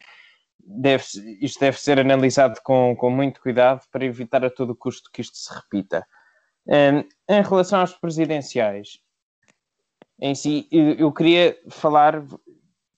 deve, 0.60 1.04
isto 1.42 1.60
deve 1.60 1.80
ser 1.80 2.00
analisado 2.00 2.60
com, 2.64 2.96
com 2.96 3.10
muito 3.10 3.42
cuidado 3.42 3.82
para 3.92 4.06
evitar 4.06 4.46
a 4.46 4.50
todo 4.50 4.76
custo 4.76 5.10
que 5.12 5.22
isto 5.22 5.36
se 5.38 5.52
repita. 5.52 6.06
Um, 6.68 7.00
em 7.34 7.42
relação 7.42 7.80
aos 7.80 7.94
presidenciais, 7.94 9.00
em 10.20 10.36
si, 10.36 10.68
eu 10.72 11.12
queria 11.12 11.58
falar 11.70 12.24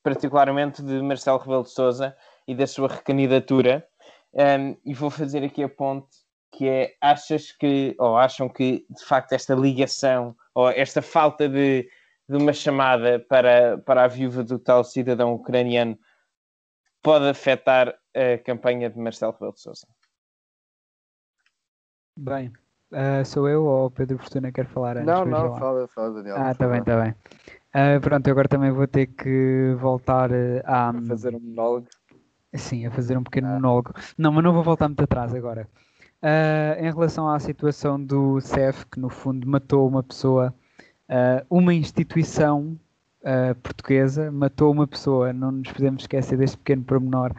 particularmente 0.03 0.83
de 0.83 1.01
Marcelo 1.01 1.39
Rebelo 1.39 1.63
de 1.63 1.71
Sousa 1.71 2.15
e 2.47 2.53
da 2.53 2.67
sua 2.67 2.87
recandidatura, 2.87 3.87
um, 4.33 4.77
e 4.85 4.93
vou 4.93 5.09
fazer 5.09 5.43
aqui 5.43 5.63
a 5.63 5.69
ponte 5.69 6.25
que 6.51 6.67
é, 6.67 6.95
achas 7.01 7.51
que, 7.51 7.95
ou 7.99 8.17
acham 8.17 8.47
que, 8.47 8.85
de 8.89 9.03
facto, 9.03 9.33
esta 9.33 9.53
ligação, 9.55 10.35
ou 10.53 10.69
esta 10.69 11.01
falta 11.01 11.49
de, 11.49 11.89
de 12.29 12.37
uma 12.37 12.53
chamada 12.53 13.19
para, 13.19 13.77
para 13.79 14.03
a 14.03 14.07
viúva 14.07 14.43
do 14.43 14.57
tal 14.59 14.83
cidadão 14.83 15.33
ucraniano 15.33 15.97
pode 17.01 17.27
afetar 17.27 17.97
a 18.15 18.37
campanha 18.43 18.89
de 18.89 18.97
Marcelo 18.97 19.33
Rebelo 19.33 19.53
de 19.53 19.61
Sousa? 19.61 19.87
Bem, 22.17 22.53
Uh, 22.91 23.25
sou 23.25 23.49
eu 23.49 23.65
ou 23.65 23.87
o 23.87 23.91
Pedro 23.91 24.17
Fortuna 24.17 24.51
quer 24.51 24.65
falar 24.67 24.97
antes? 24.97 25.07
Não, 25.07 25.25
não, 25.25 25.57
fala, 25.57 25.87
fala, 25.87 26.13
Daniel. 26.13 26.35
Ah, 26.37 26.53
tá 26.53 26.67
bem, 26.67 26.83
tá 26.83 27.01
bem. 27.01 27.15
Uh, 27.73 27.99
pronto, 27.99 28.27
eu 28.27 28.31
agora 28.31 28.47
também 28.47 28.71
vou 28.71 28.87
ter 28.87 29.07
que 29.07 29.75
voltar 29.79 30.31
a. 30.65 30.89
a 30.89 30.93
fazer 31.07 31.35
um 31.35 31.39
monólogo. 31.39 31.87
Sim, 32.53 32.85
a 32.85 32.91
fazer 32.91 33.17
um 33.17 33.23
pequeno 33.23 33.47
ah. 33.47 33.53
monólogo. 33.55 33.91
Não, 34.17 34.31
mas 34.31 34.43
não 34.43 34.53
vou 34.53 34.63
voltar 34.63 34.87
muito 34.87 35.03
atrás 35.03 35.33
agora. 35.33 35.67
Uh, 36.23 36.79
em 36.79 36.91
relação 36.91 37.27
à 37.29 37.39
situação 37.39 38.01
do 38.01 38.39
CEF, 38.39 38.85
que 38.85 38.99
no 38.99 39.09
fundo 39.09 39.47
matou 39.47 39.87
uma 39.87 40.01
pessoa, 40.01 40.53
uma 41.49 41.73
instituição 41.73 42.79
portuguesa 43.61 44.31
matou 44.31 44.71
uma 44.71 44.87
pessoa, 44.87 45.33
não 45.33 45.51
nos 45.51 45.71
podemos 45.71 46.03
esquecer 46.03 46.37
deste 46.37 46.57
pequeno 46.57 46.83
pormenor 46.83 47.31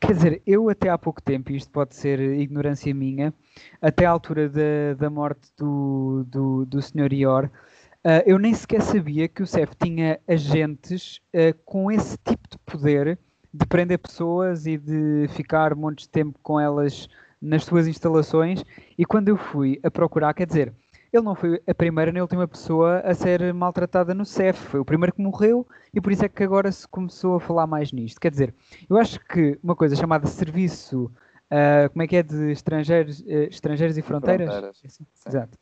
Quer 0.00 0.12
dizer, 0.12 0.42
eu 0.46 0.68
até 0.68 0.90
há 0.90 0.98
pouco 0.98 1.22
tempo, 1.22 1.52
isto 1.52 1.70
pode 1.70 1.94
ser 1.94 2.20
ignorância 2.20 2.94
minha, 2.94 3.32
até 3.80 4.04
à 4.04 4.10
altura 4.10 4.48
da, 4.48 4.94
da 4.98 5.10
morte 5.10 5.50
do, 5.56 6.24
do, 6.26 6.66
do 6.66 6.82
Sr. 6.82 7.12
Ior, 7.12 7.44
uh, 7.44 8.22
eu 8.26 8.38
nem 8.38 8.52
sequer 8.52 8.82
sabia 8.82 9.26
que 9.26 9.42
o 9.42 9.46
CEF 9.46 9.74
tinha 9.74 10.20
agentes 10.28 11.20
uh, 11.34 11.56
com 11.64 11.90
esse 11.90 12.18
tipo 12.18 12.48
de 12.50 12.58
poder 12.58 13.18
de 13.56 13.66
prender 13.66 13.98
pessoas 13.98 14.66
e 14.66 14.76
de 14.76 15.26
ficar 15.28 15.74
montes 15.74 16.04
de 16.04 16.10
tempo 16.10 16.38
com 16.42 16.60
elas 16.60 17.08
nas 17.40 17.64
suas 17.64 17.86
instalações. 17.86 18.62
E 18.98 19.04
quando 19.04 19.28
eu 19.28 19.36
fui 19.36 19.80
a 19.82 19.90
procurar, 19.90 20.34
quer 20.34 20.46
dizer, 20.46 20.74
ele 21.16 21.24
não 21.24 21.34
foi 21.34 21.60
a 21.66 21.74
primeira 21.74 22.12
nem 22.12 22.20
a 22.20 22.24
última 22.24 22.46
pessoa 22.46 23.00
a 23.00 23.14
ser 23.14 23.52
maltratada 23.52 24.14
no 24.14 24.24
CEF, 24.24 24.58
foi 24.58 24.80
o 24.80 24.84
primeiro 24.84 25.14
que 25.14 25.20
morreu 25.20 25.66
e 25.92 26.00
por 26.00 26.12
isso 26.12 26.24
é 26.24 26.28
que 26.28 26.42
agora 26.42 26.70
se 26.70 26.86
começou 26.86 27.36
a 27.36 27.40
falar 27.40 27.66
mais 27.66 27.92
nisto. 27.92 28.20
Quer 28.20 28.30
dizer, 28.30 28.54
eu 28.88 28.96
acho 28.96 29.18
que 29.20 29.58
uma 29.62 29.74
coisa 29.74 29.96
chamada 29.96 30.26
serviço, 30.26 31.04
uh, 31.04 31.90
como 31.92 32.02
é 32.02 32.06
que 32.06 32.16
é, 32.16 32.22
de 32.22 32.52
estrangeiros, 32.52 33.20
uh, 33.20 33.48
estrangeiros 33.50 33.96
e 33.96 34.02
fronteiras? 34.02 34.48
fronteiras. 34.48 34.82
Exato. 35.26 35.58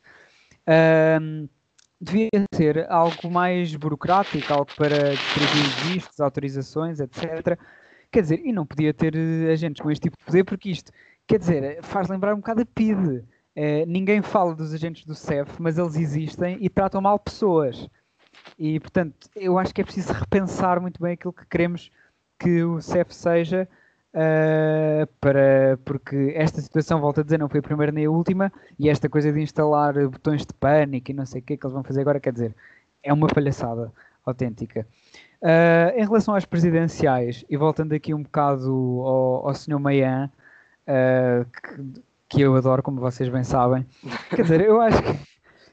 Uh, 0.66 1.48
devia 2.00 2.28
ser 2.54 2.90
algo 2.90 3.30
mais 3.30 3.74
burocrático, 3.74 4.52
algo 4.52 4.70
para 4.76 5.10
distribuir 5.10 5.92
vistos, 5.92 6.20
autorizações, 6.20 7.00
etc. 7.00 7.58
Quer 8.10 8.22
dizer, 8.22 8.40
e 8.44 8.52
não 8.52 8.66
podia 8.66 8.92
ter 8.94 9.14
eh, 9.16 9.52
agentes 9.52 9.82
com 9.82 9.90
este 9.90 10.02
tipo 10.02 10.16
de 10.18 10.24
poder, 10.24 10.44
porque 10.44 10.70
isto, 10.70 10.92
quer 11.26 11.38
dizer, 11.38 11.82
faz 11.82 12.08
lembrar 12.08 12.34
um 12.34 12.38
bocado 12.38 12.62
a 12.62 12.66
PIDE. 12.66 13.24
Uh, 13.56 13.86
ninguém 13.86 14.20
fala 14.20 14.54
dos 14.54 14.74
agentes 14.74 15.04
do 15.04 15.14
CEF, 15.14 15.50
mas 15.60 15.78
eles 15.78 15.96
existem 15.96 16.58
e 16.60 16.68
tratam 16.68 17.00
mal 17.00 17.18
pessoas. 17.18 17.88
E, 18.58 18.80
portanto, 18.80 19.28
eu 19.36 19.58
acho 19.58 19.72
que 19.72 19.80
é 19.80 19.84
preciso 19.84 20.12
repensar 20.12 20.80
muito 20.80 21.00
bem 21.00 21.12
aquilo 21.12 21.32
que 21.32 21.46
queremos 21.46 21.90
que 22.38 22.62
o 22.64 22.80
CEF 22.80 23.14
seja, 23.14 23.68
uh, 24.12 25.06
para, 25.20 25.78
porque 25.84 26.32
esta 26.34 26.60
situação, 26.60 27.00
volto 27.00 27.20
a 27.20 27.22
dizer, 27.24 27.38
não 27.38 27.48
foi 27.48 27.60
a 27.60 27.62
primeira 27.62 27.92
nem 27.92 28.06
a 28.06 28.10
última, 28.10 28.52
e 28.78 28.88
esta 28.88 29.08
coisa 29.08 29.32
de 29.32 29.40
instalar 29.40 29.94
botões 30.08 30.44
de 30.44 30.52
pânico 30.54 31.10
e 31.10 31.14
não 31.14 31.24
sei 31.24 31.40
o 31.40 31.44
que 31.44 31.54
é 31.54 31.56
que 31.56 31.64
eles 31.64 31.74
vão 31.74 31.84
fazer 31.84 32.00
agora, 32.00 32.20
quer 32.20 32.32
dizer, 32.32 32.54
é 33.02 33.12
uma 33.12 33.28
palhaçada 33.28 33.92
autêntica. 34.26 34.86
Uh, 35.42 35.96
em 35.96 36.04
relação 36.04 36.34
às 36.34 36.44
presidenciais, 36.44 37.44
e 37.48 37.56
voltando 37.56 37.92
aqui 37.92 38.14
um 38.14 38.22
bocado 38.22 38.70
ao, 38.70 39.48
ao 39.48 39.54
Sr. 39.54 39.78
Mayan, 39.78 40.30
uh, 40.88 41.44
que 41.44 42.02
que 42.34 42.40
eu 42.40 42.56
adoro, 42.56 42.82
como 42.82 43.00
vocês 43.00 43.28
bem 43.28 43.44
sabem. 43.44 43.86
Quer 44.30 44.42
dizer, 44.42 44.60
eu 44.60 44.80
acho 44.80 45.00
que, 45.00 45.12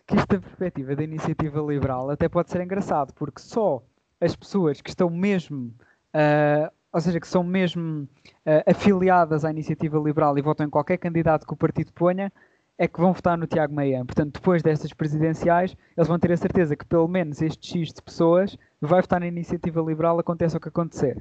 que 0.08 0.16
esta 0.16 0.40
perspectiva 0.40 0.96
da 0.96 1.04
iniciativa 1.04 1.60
liberal 1.60 2.12
até 2.12 2.30
pode 2.30 2.52
ser 2.52 2.62
engraçado, 2.62 3.14
porque 3.16 3.42
só 3.42 3.82
as 4.20 4.36
pessoas 4.36 4.80
que 4.80 4.90
estão 4.92 5.10
mesmo, 5.10 5.74
uh, 6.14 6.72
ou 6.94 7.02
seja, 7.02 7.20
que 7.20 7.28
são 7.28 7.44
mesmo 7.44 8.04
uh, 8.04 8.70
afiliadas 8.70 9.44
à 9.44 9.50
iniciativa 9.50 9.98
liberal 9.98 10.38
e 10.38 10.42
votam 10.42 10.68
em 10.68 10.70
qualquer 10.70 10.98
candidato 10.98 11.48
que 11.48 11.54
o 11.54 11.58
partido 11.58 11.92
ponha, 11.94 12.32
é 12.78 12.88
que 12.88 13.00
vão 13.00 13.12
votar 13.12 13.36
no 13.36 13.48
Tiago 13.48 13.74
Meia. 13.74 14.06
Portanto, 14.06 14.34
depois 14.34 14.62
destas 14.62 14.94
presidenciais, 14.94 15.76
eles 15.98 16.08
vão 16.08 16.20
ter 16.20 16.32
a 16.32 16.38
certeza 16.38 16.76
que 16.76 16.86
pelo 16.86 17.08
menos 17.08 17.42
este 17.42 17.68
X 17.68 17.92
de 17.92 18.04
pessoas 18.04 18.56
vai 18.80 19.02
votar 19.02 19.20
na 19.20 19.28
iniciativa 19.28 19.82
liberal, 19.82 20.20
aconteça 20.20 20.58
o 20.58 20.60
que 20.62 20.70
acontecer. 20.70 21.18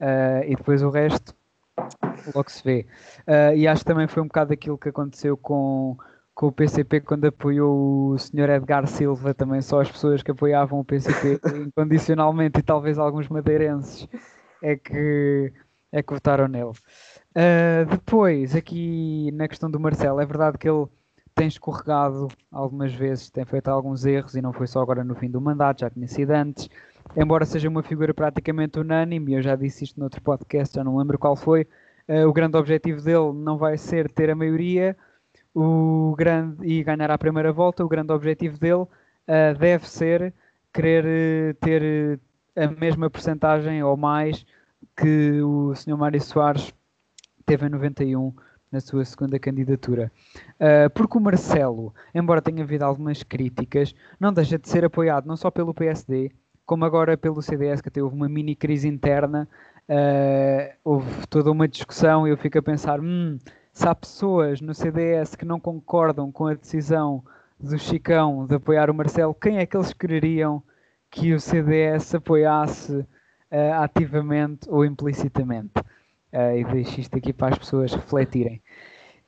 Uh, 0.00 0.44
e 0.46 0.56
depois 0.56 0.82
o 0.82 0.88
resto, 0.88 1.34
logo 2.34 2.50
se 2.50 2.62
vê. 2.62 2.86
Uh, 3.26 3.56
e 3.56 3.66
acho 3.66 3.82
que 3.82 3.86
também 3.86 4.06
foi 4.06 4.22
um 4.22 4.26
bocado 4.26 4.52
aquilo 4.52 4.78
que 4.78 4.88
aconteceu 4.88 5.36
com, 5.36 5.96
com 6.34 6.46
o 6.46 6.52
PCP 6.52 7.00
quando 7.00 7.26
apoiou 7.26 8.12
o 8.12 8.18
Sr. 8.18 8.50
Edgar 8.50 8.86
Silva, 8.86 9.34
também 9.34 9.60
só 9.60 9.80
as 9.80 9.90
pessoas 9.90 10.22
que 10.22 10.30
apoiavam 10.30 10.80
o 10.80 10.84
PCP 10.84 11.40
incondicionalmente 11.66 12.60
e 12.60 12.62
talvez 12.62 12.98
alguns 12.98 13.28
madeirenses 13.28 14.08
é 14.62 14.76
que, 14.76 15.52
é 15.92 16.02
que 16.02 16.12
votaram 16.12 16.48
nele. 16.48 16.70
Uh, 16.70 17.86
depois, 17.90 18.54
aqui 18.54 19.30
na 19.32 19.48
questão 19.48 19.70
do 19.70 19.80
Marcelo, 19.80 20.20
é 20.20 20.26
verdade 20.26 20.58
que 20.58 20.68
ele 20.68 20.86
tem 21.34 21.48
escorregado 21.48 22.28
algumas 22.50 22.94
vezes, 22.94 23.28
tem 23.28 23.44
feito 23.44 23.68
alguns 23.68 24.06
erros 24.06 24.36
e 24.36 24.42
não 24.42 24.52
foi 24.52 24.68
só 24.68 24.80
agora 24.80 25.02
no 25.02 25.16
fim 25.16 25.28
do 25.28 25.40
mandato, 25.40 25.80
já 25.80 25.90
tinha 25.90 26.06
sido 26.06 26.30
antes. 26.30 26.68
Embora 27.16 27.44
seja 27.44 27.68
uma 27.68 27.82
figura 27.82 28.12
praticamente 28.12 28.78
unânime, 28.78 29.34
eu 29.34 29.42
já 29.42 29.54
disse 29.54 29.84
isto 29.84 30.00
noutro 30.00 30.20
podcast, 30.20 30.74
já 30.74 30.82
não 30.82 30.96
lembro 30.96 31.18
qual 31.18 31.36
foi. 31.36 31.66
Uh, 32.08 32.26
o 32.28 32.32
grande 32.32 32.56
objetivo 32.56 33.00
dele 33.00 33.32
não 33.32 33.56
vai 33.56 33.78
ser 33.78 34.10
ter 34.10 34.30
a 34.30 34.34
maioria 34.34 34.96
o 35.54 36.14
grande, 36.18 36.66
e 36.66 36.82
ganhar 36.82 37.10
a 37.10 37.18
primeira 37.18 37.52
volta. 37.52 37.84
O 37.84 37.88
grande 37.88 38.12
objetivo 38.12 38.58
dele 38.58 38.82
uh, 38.82 38.88
deve 39.58 39.88
ser 39.88 40.34
querer 40.72 41.54
ter 41.56 42.18
a 42.56 42.66
mesma 42.66 43.08
percentagem 43.08 43.82
ou 43.82 43.96
mais 43.96 44.44
que 44.96 45.40
o 45.40 45.74
Sr. 45.74 45.96
Mário 45.96 46.20
Soares 46.20 46.74
teve 47.46 47.66
em 47.66 47.70
91 47.70 48.34
na 48.70 48.80
sua 48.80 49.04
segunda 49.04 49.38
candidatura. 49.38 50.10
Uh, 50.54 50.90
porque 50.92 51.16
o 51.16 51.20
Marcelo, 51.20 51.94
embora 52.12 52.42
tenha 52.42 52.64
havido 52.64 52.84
algumas 52.84 53.22
críticas, 53.22 53.94
não 54.18 54.32
deixa 54.32 54.58
de 54.58 54.68
ser 54.68 54.84
apoiado 54.84 55.26
não 55.26 55.36
só 55.36 55.50
pelo 55.50 55.72
PSD, 55.72 56.32
como 56.66 56.84
agora 56.84 57.16
pelo 57.16 57.42
CDS, 57.42 57.80
que 57.80 57.88
até 57.88 58.02
houve 58.02 58.16
uma 58.16 58.28
mini 58.28 58.54
crise 58.54 58.88
interna, 58.88 59.48
uh, 59.88 60.74
houve 60.82 61.26
toda 61.28 61.50
uma 61.50 61.68
discussão 61.68 62.26
e 62.26 62.30
eu 62.30 62.36
fico 62.36 62.58
a 62.58 62.62
pensar, 62.62 63.00
hum, 63.00 63.38
se 63.72 63.88
há 63.88 63.94
pessoas 63.94 64.60
no 64.60 64.74
CDS 64.74 65.34
que 65.34 65.44
não 65.44 65.58
concordam 65.58 66.30
com 66.30 66.46
a 66.46 66.54
decisão 66.54 67.22
do 67.58 67.78
Chicão 67.78 68.46
de 68.46 68.54
apoiar 68.54 68.90
o 68.90 68.94
Marcelo, 68.94 69.34
quem 69.34 69.58
é 69.58 69.66
que 69.66 69.76
eles 69.76 69.92
quereriam 69.92 70.62
que 71.10 71.32
o 71.32 71.40
CDS 71.40 72.14
apoiasse 72.14 72.92
uh, 72.92 73.06
ativamente 73.82 74.68
ou 74.70 74.84
implicitamente? 74.84 75.80
Uh, 76.32 76.56
e 76.58 76.64
deixo 76.64 77.00
isto 77.00 77.16
aqui 77.16 77.32
para 77.32 77.52
as 77.52 77.58
pessoas 77.58 77.92
refletirem. 77.92 78.62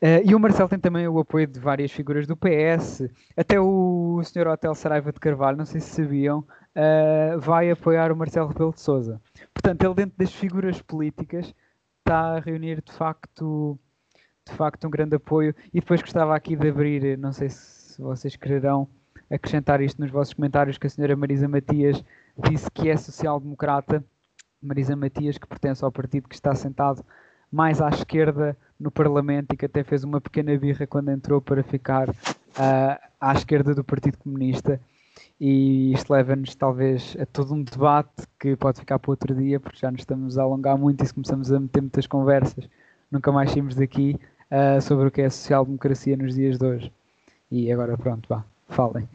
Uh, 0.03 0.20
e 0.25 0.35
o 0.35 0.40
Marcelo 0.40 0.68
tem 0.68 0.79
também 0.79 1.09
o 1.09 1.18
apoio 1.18 1.46
de 1.46 1.59
várias 1.59 1.90
figuras 1.90 2.27
do 2.27 2.37
PS, 2.37 3.03
até 3.37 3.59
o, 3.59 4.20
Sr. 4.22 4.49
Hotel 4.49 4.75
Saraiva 4.75 5.11
de 5.11 5.18
Carvalho, 5.18 5.57
não 5.57 5.64
sei 5.64 5.81
se 5.81 5.88
sabiam, 5.88 6.44
uh, 6.76 7.40
vai 7.40 7.70
apoiar 7.70 8.12
o 8.12 8.16
Marcelo 8.16 8.48
Rebelo 8.48 8.72
de 8.72 8.80
Souza. 8.80 9.20
Portanto, 9.52 9.82
ele 9.82 9.94
dentro 9.94 10.18
das 10.18 10.32
figuras 10.32 10.80
políticas 10.82 11.54
está 11.98 12.36
a 12.36 12.40
reunir 12.40 12.82
de 12.82 12.92
facto, 12.92 13.78
de 14.46 14.54
facto 14.54 14.86
um 14.86 14.90
grande 14.90 15.16
apoio. 15.16 15.54
E 15.72 15.80
depois 15.80 16.02
gostava 16.02 16.36
aqui 16.36 16.54
de 16.54 16.68
abrir, 16.68 17.18
não 17.18 17.32
sei 17.32 17.48
se 17.48 18.00
vocês 18.00 18.36
quererão 18.36 18.88
acrescentar 19.30 19.80
isto 19.80 20.00
nos 20.00 20.10
vossos 20.10 20.34
comentários, 20.34 20.78
que 20.78 20.86
a 20.86 20.90
senhora 20.90 21.16
Marisa 21.16 21.48
Matias 21.48 22.04
disse 22.48 22.70
que 22.70 22.88
é 22.88 22.96
social-democrata 22.96 24.04
Marisa 24.62 24.94
Matias, 24.94 25.38
que 25.38 25.46
pertence 25.46 25.84
ao 25.84 25.92
partido 25.92 26.28
que 26.28 26.34
está 26.34 26.54
sentado 26.54 27.04
mais 27.50 27.80
à 27.80 27.88
esquerda 27.88 28.56
no 28.78 28.90
Parlamento 28.90 29.52
e 29.52 29.56
que 29.56 29.66
até 29.66 29.82
fez 29.82 30.04
uma 30.04 30.20
pequena 30.20 30.56
birra 30.58 30.86
quando 30.86 31.10
entrou 31.10 31.40
para 31.40 31.62
ficar 31.62 32.10
uh, 32.10 32.14
à 33.20 33.32
esquerda 33.32 33.74
do 33.74 33.84
Partido 33.84 34.18
Comunista. 34.18 34.80
E 35.38 35.92
isto 35.92 36.12
leva-nos 36.12 36.55
talvez 36.55 37.16
a 37.20 37.27
todo 37.27 37.53
um 37.55 37.62
debate 37.62 38.27
que 38.40 38.57
pode 38.57 38.81
ficar 38.81 38.99
para 38.99 39.11
outro 39.11 39.35
dia, 39.35 39.61
porque 39.61 39.79
já 39.79 39.90
nos 39.90 40.01
estamos 40.01 40.38
a 40.38 40.42
alongar 40.42 40.79
muito 40.79 41.05
e 41.05 41.07
se 41.07 41.12
começamos 41.12 41.53
a 41.53 41.61
meter 41.61 41.83
muitas 41.83 42.07
conversas, 42.07 42.68
nunca 43.11 43.31
mais 43.31 43.51
saímos 43.51 43.75
daqui 43.75 44.18
uh, 44.51 44.81
sobre 44.81 45.09
o 45.09 45.11
que 45.11 45.20
é 45.20 45.27
a 45.27 45.31
social-democracia 45.31 46.16
nos 46.16 46.35
dias 46.35 46.59
de 46.59 46.66
hoje. 46.66 46.92
E 47.51 47.70
agora 47.70 47.96
pronto, 47.99 48.27
vá, 48.29 48.44
falem. 48.68 49.09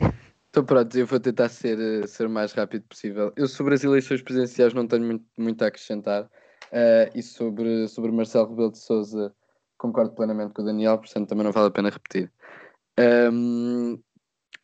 Então 0.51 0.63
pronto, 0.63 0.95
eu 0.97 1.07
vou 1.07 1.19
tentar 1.19 1.49
ser, 1.49 1.79
eh, 1.79 2.05
ser 2.05 2.27
o 2.27 2.29
mais 2.29 2.51
rápido 2.51 2.83
possível. 2.83 3.31
Eu 3.37 3.47
sobre 3.47 3.73
as 3.73 3.83
eleições 3.83 4.21
presidenciais 4.21 4.73
não 4.73 4.85
tenho 4.85 5.03
muito, 5.03 5.25
muito 5.37 5.63
a 5.63 5.67
acrescentar. 5.67 6.23
Uh, 6.71 7.11
e 7.13 7.21
sobre, 7.21 7.87
sobre 7.89 8.11
Marcelo 8.11 8.49
Rebelo 8.49 8.71
de 8.71 8.77
Souza 8.77 9.33
concordo 9.77 10.13
plenamente 10.13 10.53
com 10.53 10.61
o 10.61 10.65
Daniel, 10.65 10.97
portanto 10.97 11.27
também 11.27 11.43
não 11.43 11.51
vale 11.51 11.67
a 11.67 11.71
pena 11.71 11.89
repetir. 11.89 12.31
Um, 12.99 13.99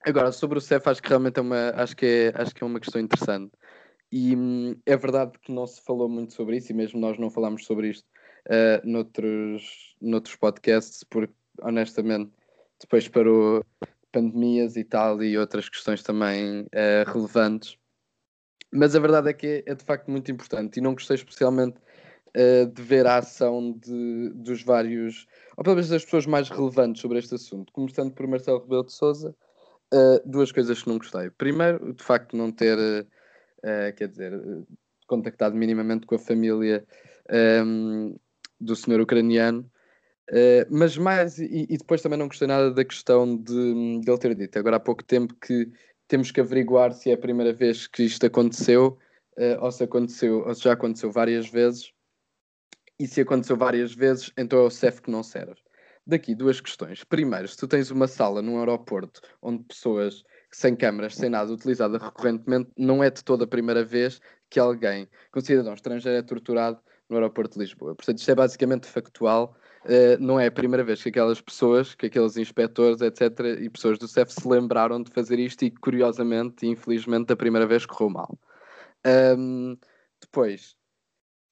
agora, 0.07 0.31
sobre 0.31 0.57
o 0.57 0.61
CEF, 0.61 0.87
acho 0.87 1.01
que 1.01 1.09
realmente 1.09 1.37
é 1.37 1.41
uma, 1.41 1.69
acho 1.71 1.95
que 1.95 2.05
é, 2.05 2.41
acho 2.41 2.55
que 2.55 2.63
é 2.63 2.67
uma 2.67 2.79
questão 2.79 3.01
interessante. 3.01 3.51
E 4.11 4.35
hum, 4.35 4.75
é 4.85 4.95
verdade 4.95 5.37
que 5.39 5.51
não 5.51 5.67
se 5.67 5.81
falou 5.81 6.07
muito 6.07 6.33
sobre 6.33 6.57
isso, 6.57 6.71
e 6.71 6.75
mesmo 6.75 6.99
nós 6.99 7.19
não 7.19 7.29
falámos 7.29 7.65
sobre 7.65 7.89
isto 7.89 8.05
uh, 8.47 8.87
noutros, 8.89 9.95
noutros 10.01 10.35
podcasts, 10.35 11.03
porque 11.03 11.33
honestamente 11.61 12.31
depois 12.79 13.07
parou, 13.07 13.65
pandemias 14.11 14.77
e 14.77 14.83
tal, 14.83 15.21
e 15.21 15.37
outras 15.37 15.67
questões 15.67 16.03
também 16.03 16.61
uh, 16.61 17.11
relevantes. 17.11 17.77
Mas 18.71 18.95
a 18.95 18.99
verdade 18.99 19.29
é 19.29 19.33
que 19.33 19.47
é, 19.47 19.71
é, 19.71 19.75
de 19.75 19.83
facto 19.83 20.09
muito 20.09 20.31
importante 20.31 20.77
e 20.77 20.81
não 20.81 20.93
gostei 20.93 21.15
especialmente 21.15 21.77
uh, 22.35 22.65
de 22.67 22.81
ver 22.81 23.05
a 23.07 23.17
ação 23.17 23.73
de, 23.73 24.29
dos 24.35 24.63
vários, 24.63 25.25
ou 25.57 25.63
pelo 25.63 25.75
menos 25.75 25.89
das 25.89 26.03
pessoas 26.03 26.25
mais 26.25 26.49
relevantes 26.49 27.01
sobre 27.01 27.19
este 27.19 27.35
assunto. 27.35 27.73
Começando 27.73 28.13
por 28.13 28.27
Marcelo 28.27 28.59
Rebelo 28.59 28.85
de 28.85 28.93
Souza, 28.93 29.35
uh, 29.93 30.21
duas 30.25 30.51
coisas 30.51 30.81
que 30.81 30.89
não 30.89 30.97
gostei. 30.97 31.29
Primeiro, 31.31 31.93
de 31.93 32.03
facto, 32.03 32.35
não 32.35 32.51
ter, 32.51 32.77
quer 33.95 34.07
dizer, 34.07 34.33
contactado 35.07 35.55
minimamente 35.55 36.05
com 36.05 36.15
a 36.15 36.19
família 36.19 36.85
um, 37.29 38.09
ehm, 38.09 38.15
do 38.59 38.75
senhor 38.75 39.01
ucraniano 39.01 39.69
Uh, 40.29 40.67
mas 40.69 40.97
mais, 40.97 41.39
e, 41.39 41.65
e, 41.69 41.77
depois 41.77 42.01
também 42.01 42.19
não 42.19 42.27
gostei 42.27 42.49
nada 42.49 42.69
da 42.69 42.83
questão 42.83 43.37
de, 43.37 44.01
de 44.01 44.11
ele 44.11 44.17
ter 44.17 44.35
dito 44.35 44.59
agora 44.59 44.75
há 44.75 44.79
pouco 44.79 45.01
tempo 45.01 45.33
que 45.35 45.71
temos 46.05 46.31
que 46.31 46.41
averiguar 46.41 46.91
se 46.91 47.09
é 47.09 47.13
a 47.13 47.17
primeira 47.17 47.53
vez 47.53 47.87
que 47.87 48.03
isto 48.03 48.25
aconteceu 48.25 48.97
uh, 49.37 49.63
ou 49.63 49.71
se 49.71 49.85
aconteceu, 49.85 50.45
ou 50.45 50.53
se 50.53 50.63
já 50.63 50.73
aconteceu 50.73 51.09
várias 51.09 51.47
vezes 51.49 51.93
e 52.99 53.07
se 53.07 53.21
aconteceu 53.21 53.55
várias 53.55 53.93
vezes, 53.93 54.33
então 54.37 54.59
é 54.59 54.63
o 54.63 54.69
CEF 54.69 55.01
que 55.01 55.11
não 55.11 55.23
serve. 55.23 55.61
Daqui 56.07 56.33
duas 56.33 56.61
questões. 56.61 57.03
Primeiro, 57.03 57.47
se 57.47 57.57
tu 57.57 57.67
tens 57.67 57.91
uma 57.91 58.07
sala 58.07 58.41
num 58.41 58.59
aeroporto 58.59 59.19
onde 59.41 59.63
pessoas 59.65 60.23
sem 60.49 60.73
câmaras, 60.73 61.15
sem 61.15 61.29
nada, 61.29 61.51
utilizada 61.51 61.97
recorrentemente, 61.97 62.71
não 62.77 63.03
é 63.03 63.09
de 63.09 63.21
toda 63.23 63.43
a 63.43 63.47
primeira 63.47 63.83
vez 63.83 64.21
que 64.49 64.57
alguém 64.57 65.09
com 65.31 65.41
cidadão 65.41 65.73
estrangeiro 65.73 66.17
é 66.17 66.21
torturado 66.21 66.79
no 67.09 67.17
aeroporto 67.17 67.55
de 67.55 67.65
Lisboa. 67.65 67.93
Portanto, 67.93 68.19
isto 68.19 68.31
é 68.31 68.35
basicamente 68.35 68.87
factual 68.87 69.53
Uh, 69.87 70.19
não 70.19 70.37
é 70.37 70.47
a 70.47 70.51
primeira 70.51 70.83
vez 70.83 71.01
que 71.01 71.07
aquelas 71.07 71.39
pessoas, 71.39 71.95
que 71.95 72.07
aqueles 72.07 72.35
inspectores, 72.35 72.99
etc., 72.99 73.57
e 73.61 73.69
pessoas 73.69 73.97
do 73.97 74.05
CEF 74.05 74.33
se 74.33 74.45
lembraram 74.45 75.01
de 75.01 75.09
fazer 75.11 75.39
isto 75.39 75.63
e, 75.63 75.71
curiosamente 75.71 76.65
e 76.65 76.69
infelizmente, 76.69 77.31
a 77.31 77.37
primeira 77.37 77.65
vez 77.65 77.85
correu 77.85 78.09
mal. 78.09 78.37
Um, 79.05 79.77
depois, 80.19 80.75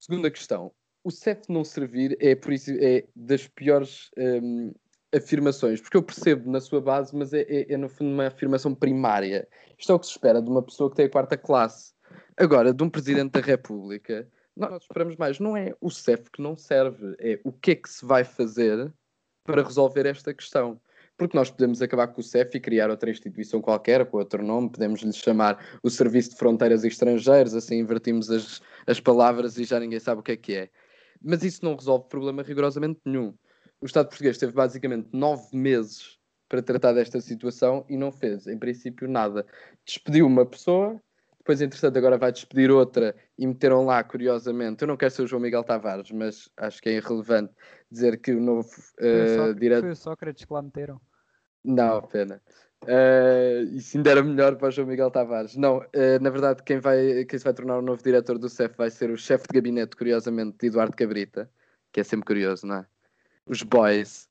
segunda 0.01 0.29
questão. 0.29 0.73
O 1.05 1.11
CEF 1.11 1.43
não 1.49 1.63
servir 1.63 2.17
é, 2.19 2.33
por 2.33 2.51
isso, 2.51 2.71
é 2.71 3.05
das 3.15 3.47
piores 3.47 4.09
um, 4.17 4.73
afirmações, 5.15 5.79
porque 5.79 5.95
eu 5.95 6.01
percebo 6.01 6.49
na 6.49 6.59
sua 6.59 6.81
base, 6.81 7.15
mas 7.15 7.31
é, 7.31 7.41
é, 7.41 7.73
é, 7.73 7.77
no 7.77 7.87
fundo 7.87 8.11
uma 8.11 8.25
afirmação 8.25 8.73
primária. 8.73 9.47
Isto 9.77 9.91
é 9.91 9.95
o 9.95 9.99
que 9.99 10.07
se 10.07 10.13
espera 10.13 10.41
de 10.41 10.49
uma 10.49 10.63
pessoa 10.63 10.89
que 10.89 10.95
tem 10.95 11.05
a 11.05 11.09
quarta 11.09 11.37
classe. 11.37 11.93
Agora, 12.35 12.73
de 12.73 12.83
um 12.83 12.89
Presidente 12.89 13.33
da 13.33 13.39
República, 13.39 14.27
nós 14.57 14.81
esperamos 14.81 15.15
mais. 15.15 15.39
Não 15.39 15.55
é 15.55 15.75
o 15.79 15.91
CEF 15.91 16.31
que 16.31 16.41
não 16.41 16.57
serve, 16.57 17.15
é 17.19 17.39
o 17.43 17.51
que 17.51 17.71
é 17.71 17.75
que 17.75 17.87
se 17.87 18.03
vai 18.03 18.23
fazer 18.23 18.91
para 19.43 19.61
resolver 19.61 20.07
esta 20.07 20.33
questão. 20.33 20.81
Porque 21.15 21.37
nós 21.37 21.51
podemos 21.51 21.83
acabar 21.83 22.07
com 22.07 22.19
o 22.19 22.23
CEF 22.23 22.57
e 22.57 22.59
criar 22.59 22.89
outra 22.89 23.11
instituição 23.11 23.61
qualquer, 23.61 24.03
com 24.07 24.17
outro 24.17 24.43
nome, 24.43 24.71
podemos 24.71 25.01
lhe 25.01 25.13
chamar 25.13 25.63
o 25.83 25.89
Serviço 25.91 26.31
de 26.31 26.37
Fronteiras 26.37 26.83
e 26.83 26.87
Estrangeiros, 26.87 27.53
assim 27.53 27.75
invertimos 27.75 28.31
as, 28.31 28.59
as 28.87 28.99
palavras 28.99 29.55
e 29.59 29.65
já 29.65 29.79
ninguém 29.79 29.99
sabe 29.99 30.21
o 30.21 30.23
que 30.23 30.31
é 30.31 30.35
que 30.35 30.55
é. 30.55 30.69
Mas 31.21 31.43
isso 31.43 31.63
não 31.63 31.75
resolve 31.75 32.07
problema 32.09 32.43
rigorosamente 32.43 32.99
nenhum. 33.05 33.33
O 33.81 33.85
Estado 33.85 34.07
português 34.07 34.37
teve 34.37 34.53
basicamente 34.53 35.09
nove 35.11 35.55
meses 35.55 36.17
para 36.47 36.61
tratar 36.61 36.93
desta 36.93 37.19
situação 37.19 37.85
e 37.89 37.97
não 37.97 38.11
fez, 38.11 38.47
em 38.47 38.57
princípio, 38.57 39.07
nada. 39.07 39.45
Despediu 39.85 40.27
uma 40.27 40.45
pessoa 40.45 41.01
depois, 41.45 41.61
entretanto, 41.61 41.95
agora 41.95 42.17
vai 42.17 42.31
despedir 42.31 42.71
outra 42.71 43.15
e 43.37 43.45
meteram 43.45 43.85
lá, 43.85 44.03
curiosamente, 44.03 44.81
eu 44.81 44.87
não 44.87 44.97
quero 44.97 45.11
ser 45.11 45.21
o 45.21 45.27
João 45.27 45.39
Miguel 45.39 45.63
Tavares, 45.63 46.09
mas 46.09 46.49
acho 46.57 46.81
que 46.81 46.89
é 46.89 46.93
irrelevante 46.93 47.53
dizer 47.91 48.19
que 48.19 48.31
o 48.31 48.41
novo 48.41 48.67
uh, 48.99 49.53
diretor. 49.53 49.83
Foi 49.83 49.91
o 49.91 49.95
Sócrates 49.95 50.43
que 50.43 50.51
lá 50.51 50.63
meteram. 50.63 50.99
Não, 51.63 52.01
pena. 52.01 52.41
Uh, 52.85 53.75
isso 53.75 53.97
ainda 53.97 54.11
era 54.11 54.23
melhor 54.23 54.55
para 54.55 54.67
o 54.67 54.71
João 54.71 54.87
Miguel 54.87 55.09
Tavares. 55.09 55.55
Não, 55.55 55.77
uh, 55.77 56.21
na 56.21 56.29
verdade, 56.29 56.61
quem, 56.63 56.79
vai, 56.79 57.25
quem 57.25 57.39
se 57.39 57.43
vai 57.43 57.53
tornar 57.53 57.77
o 57.77 57.81
novo 57.81 58.01
diretor 58.03 58.37
do 58.37 58.47
CEF 58.47 58.75
vai 58.77 58.89
ser 58.89 59.09
o 59.09 59.17
chefe 59.17 59.47
de 59.49 59.55
gabinete, 59.55 59.95
curiosamente, 59.95 60.57
de 60.59 60.67
Eduardo 60.67 60.95
Cabrita, 60.95 61.49
que 61.91 61.99
é 61.99 62.03
sempre 62.03 62.27
curioso, 62.27 62.67
não 62.67 62.75
é? 62.75 62.85
Os 63.47 63.63
boys. 63.63 64.29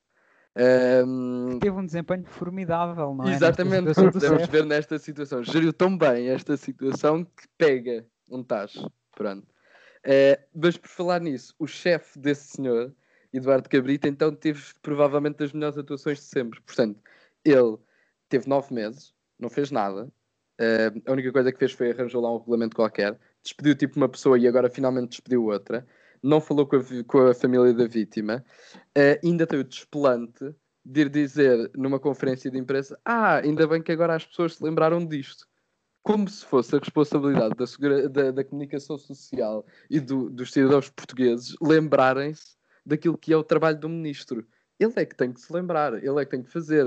Um... 1.04 1.58
Teve 1.58 1.76
um 1.76 1.84
desempenho 1.84 2.24
formidável, 2.26 3.12
não 3.14 3.26
é? 3.26 3.32
Exatamente, 3.32 3.92
podemos 3.92 4.46
ver 4.46 4.64
nesta 4.64 4.98
situação. 4.98 5.42
Geriu 5.42 5.72
tão 5.72 5.98
bem 5.98 6.28
esta 6.28 6.56
situação 6.56 7.24
que 7.24 7.48
pega 7.58 8.06
um 8.30 8.42
tacho. 8.42 8.88
Pronto. 9.16 9.46
Uh, 10.06 10.38
mas 10.54 10.76
por 10.76 10.88
falar 10.88 11.20
nisso, 11.20 11.54
o 11.58 11.66
chefe 11.66 12.18
desse 12.18 12.56
senhor, 12.56 12.94
Eduardo 13.32 13.68
Cabrita, 13.68 14.06
então 14.06 14.32
teve 14.32 14.62
provavelmente 14.80 15.42
as 15.42 15.52
melhores 15.52 15.76
atuações 15.76 16.18
de 16.18 16.24
sempre. 16.24 16.60
Portanto, 16.60 17.00
ele 17.44 17.78
teve 18.34 18.48
nove 18.48 18.74
meses, 18.74 19.14
não 19.38 19.48
fez 19.48 19.70
nada. 19.70 20.12
Uh, 20.60 21.02
a 21.06 21.12
única 21.12 21.32
coisa 21.32 21.52
que 21.52 21.58
fez 21.58 21.72
foi 21.72 21.92
arranjou 21.92 22.20
lá 22.20 22.32
um 22.32 22.38
regulamento 22.38 22.74
qualquer, 22.74 23.18
despediu 23.42 23.76
tipo 23.76 23.96
uma 23.96 24.08
pessoa 24.08 24.38
e 24.38 24.48
agora 24.48 24.68
finalmente 24.68 25.10
despediu 25.10 25.44
outra. 25.44 25.86
Não 26.22 26.40
falou 26.40 26.66
com 26.66 26.76
a, 26.76 26.82
com 27.06 27.18
a 27.28 27.34
família 27.34 27.72
da 27.72 27.86
vítima. 27.86 28.44
Uh, 28.96 29.24
ainda 29.24 29.46
teve 29.46 29.62
o 29.62 29.64
desplante 29.64 30.52
de 30.84 31.00
ir 31.02 31.08
dizer 31.08 31.70
numa 31.76 32.00
conferência 32.00 32.50
de 32.50 32.58
imprensa: 32.58 32.98
Ah, 33.04 33.36
ainda 33.36 33.66
bem 33.68 33.80
que 33.80 33.92
agora 33.92 34.16
as 34.16 34.26
pessoas 34.26 34.56
se 34.56 34.64
lembraram 34.64 35.06
disto. 35.06 35.46
Como 36.02 36.28
se 36.28 36.44
fosse 36.44 36.74
a 36.74 36.80
responsabilidade 36.80 37.54
da, 37.54 38.08
da, 38.08 38.30
da 38.32 38.44
comunicação 38.44 38.98
social 38.98 39.64
e 39.88 40.00
do, 40.00 40.28
dos 40.28 40.52
cidadãos 40.52 40.90
portugueses 40.90 41.54
lembrarem-se 41.62 42.56
daquilo 42.84 43.16
que 43.16 43.32
é 43.32 43.36
o 43.36 43.44
trabalho 43.44 43.78
do 43.78 43.88
ministro 43.88 44.46
ele 44.78 44.92
é 44.96 45.04
que 45.04 45.14
tem 45.14 45.32
que 45.32 45.40
se 45.40 45.52
lembrar, 45.52 45.94
ele 45.94 46.20
é 46.20 46.24
que 46.24 46.30
tem 46.30 46.42
que 46.42 46.50
fazer. 46.50 46.86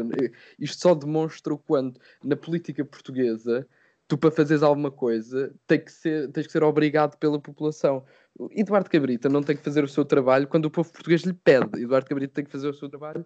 Isto 0.59 0.81
só 0.81 0.95
demonstra 0.95 1.53
o 1.53 1.57
quanto 1.57 1.99
na 2.23 2.35
política 2.35 2.83
portuguesa 2.83 3.67
tu 4.07 4.17
para 4.17 4.31
fazeres 4.31 4.63
alguma 4.63 4.89
coisa 4.89 5.53
tem 5.67 5.83
que 5.83 5.91
ser, 5.91 6.31
tens 6.31 6.47
que 6.47 6.51
ser 6.53 6.63
obrigado 6.63 7.17
pela 7.17 7.39
população. 7.39 8.05
Eduardo 8.51 8.89
Cabrita 8.89 9.27
não 9.27 9.43
tem 9.43 9.57
que 9.57 9.63
fazer 9.63 9.83
o 9.83 9.87
seu 9.87 10.05
trabalho 10.05 10.47
quando 10.47 10.65
o 10.65 10.71
povo 10.71 10.91
português 10.91 11.21
lhe 11.23 11.33
pede. 11.33 11.81
Eduardo 11.81 12.07
Cabrita 12.07 12.33
tem 12.33 12.45
que 12.45 12.51
fazer 12.51 12.69
o 12.69 12.73
seu 12.73 12.89
trabalho 12.89 13.25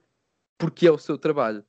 porque 0.57 0.87
é 0.87 0.91
o 0.91 0.97
seu 0.97 1.17
trabalho. 1.17 1.63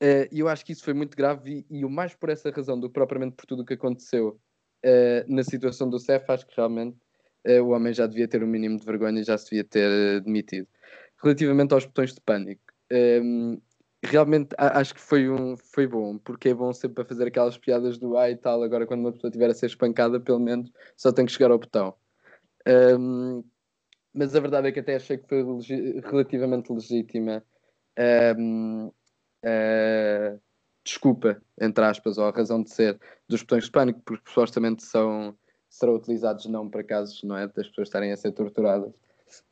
Eh, 0.00 0.28
e 0.30 0.40
eu 0.40 0.48
acho 0.48 0.64
que 0.64 0.72
isso 0.72 0.84
foi 0.84 0.94
muito 0.94 1.16
grave 1.16 1.66
e, 1.70 1.78
e 1.78 1.84
o 1.84 1.90
mais 1.90 2.14
por 2.14 2.28
essa 2.30 2.50
razão 2.50 2.78
do 2.78 2.88
que 2.88 2.94
propriamente 2.94 3.34
por 3.36 3.46
tudo 3.46 3.62
o 3.62 3.66
que 3.66 3.74
aconteceu 3.74 4.40
uh, 4.84 5.34
na 5.34 5.42
situação 5.42 5.90
do 5.90 5.98
CEF, 5.98 6.24
acho 6.30 6.46
que 6.46 6.54
realmente 6.56 6.96
uh, 7.46 7.62
o 7.62 7.70
homem 7.70 7.92
já 7.92 8.06
devia 8.06 8.28
ter 8.28 8.42
um 8.42 8.46
mínimo 8.46 8.78
de 8.78 8.86
vergonha 8.86 9.20
e 9.20 9.24
já 9.24 9.36
se 9.36 9.50
devia 9.50 9.64
ter 9.64 10.20
demitido 10.20 10.68
relativamente 11.22 11.74
aos 11.74 11.84
botões 11.84 12.14
de 12.14 12.20
pânico. 12.20 12.62
Um, 12.92 13.60
realmente 14.02 14.54
acho 14.56 14.94
que 14.94 15.00
foi, 15.00 15.28
um, 15.28 15.56
foi 15.56 15.86
bom, 15.86 16.18
porque 16.18 16.50
é 16.50 16.54
bom 16.54 16.72
sempre 16.72 17.04
fazer 17.04 17.26
aquelas 17.26 17.58
piadas 17.58 17.98
do 17.98 18.16
ai 18.16 18.32
e 18.32 18.36
tal, 18.36 18.62
agora 18.62 18.86
quando 18.86 19.00
uma 19.00 19.12
pessoa 19.12 19.28
estiver 19.28 19.50
a 19.50 19.54
ser 19.54 19.66
espancada, 19.66 20.20
pelo 20.20 20.38
menos 20.38 20.70
só 20.96 21.12
tem 21.12 21.26
que 21.26 21.32
chegar 21.32 21.50
ao 21.50 21.58
botão. 21.58 21.94
Um, 22.98 23.42
mas 24.14 24.34
a 24.34 24.40
verdade 24.40 24.68
é 24.68 24.72
que 24.72 24.80
até 24.80 24.96
achei 24.96 25.18
que 25.18 25.28
foi 25.28 25.44
relativamente 26.04 26.72
legítima 26.72 27.42
um, 28.38 28.90
desculpa, 30.84 31.40
entre 31.60 31.84
aspas, 31.84 32.18
ou 32.18 32.24
a 32.26 32.30
razão 32.30 32.62
de 32.62 32.70
ser 32.70 32.98
dos 33.28 33.42
botões 33.42 33.64
de 33.64 33.70
pânico, 33.70 34.00
porque 34.04 34.28
supostamente 34.28 34.82
são, 34.84 35.36
serão 35.68 35.94
utilizados 35.94 36.46
não 36.46 36.68
para 36.68 36.84
casos 36.84 37.22
não 37.22 37.36
é, 37.36 37.46
das 37.46 37.68
pessoas 37.68 37.88
estarem 37.88 38.12
a 38.12 38.16
ser 38.16 38.32
torturadas, 38.32 38.92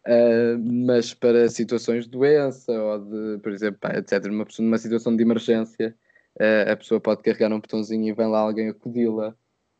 Uh, 0.06 0.58
mas 0.58 1.12
para 1.12 1.48
situações 1.48 2.04
de 2.04 2.10
doença 2.10 2.72
ou 2.72 2.98
de, 2.98 3.38
por 3.42 3.52
exemplo, 3.52 3.78
pá, 3.80 3.96
etc., 3.96 4.24
numa, 4.26 4.46
numa 4.58 4.78
situação 4.78 5.16
de 5.16 5.22
emergência, 5.22 5.94
uh, 6.40 6.72
a 6.72 6.76
pessoa 6.76 7.00
pode 7.00 7.22
carregar 7.22 7.52
um 7.52 7.60
botãozinho 7.60 8.08
e 8.08 8.12
vem 8.12 8.26
lá 8.26 8.38
alguém 8.38 8.68
acudi-la, 8.68 9.34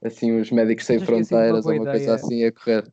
assim, 0.05 0.39
os 0.39 0.51
médicos 0.51 0.85
sem 0.85 0.99
fronteiras 0.99 1.65
ou 1.67 1.73
uma 1.73 1.83
ideia. 1.83 1.97
coisa 1.97 2.15
assim 2.15 2.45
a 2.45 2.53
correr. 2.53 2.93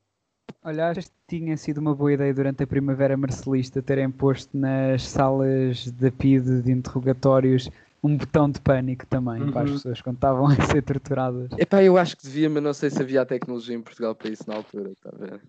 Olha, 0.63 0.89
acho 0.89 1.01
que 1.01 1.11
tinha 1.27 1.57
sido 1.57 1.79
uma 1.79 1.95
boa 1.95 2.13
ideia 2.13 2.33
durante 2.33 2.63
a 2.63 2.67
Primavera 2.67 3.17
Marcelista 3.17 3.81
terem 3.81 4.09
posto 4.09 4.55
nas 4.57 5.03
salas 5.03 5.91
da 5.91 6.11
PID 6.11 6.61
de 6.61 6.71
interrogatórios 6.71 7.69
um 8.03 8.17
botão 8.17 8.49
de 8.49 8.59
pânico 8.59 9.07
também 9.07 9.41
uhum. 9.41 9.51
para 9.51 9.63
as 9.63 9.69
uhum. 9.69 9.75
pessoas 9.77 10.01
quando 10.01 10.15
estavam 10.17 10.47
a 10.51 10.55
ser 10.65 10.83
torturadas. 10.83 11.49
Epá, 11.57 11.81
eu 11.81 11.97
acho 11.97 12.17
que 12.17 12.23
devia, 12.23 12.49
mas 12.49 12.61
não 12.61 12.73
sei 12.73 12.89
se 12.89 13.01
havia 13.01 13.21
a 13.21 13.25
tecnologia 13.25 13.75
em 13.75 13.81
Portugal 13.81 14.13
para 14.13 14.29
isso 14.29 14.43
na 14.47 14.55
altura, 14.55 14.91
está 14.91 15.09
a 15.09 15.17
ver? 15.17 15.41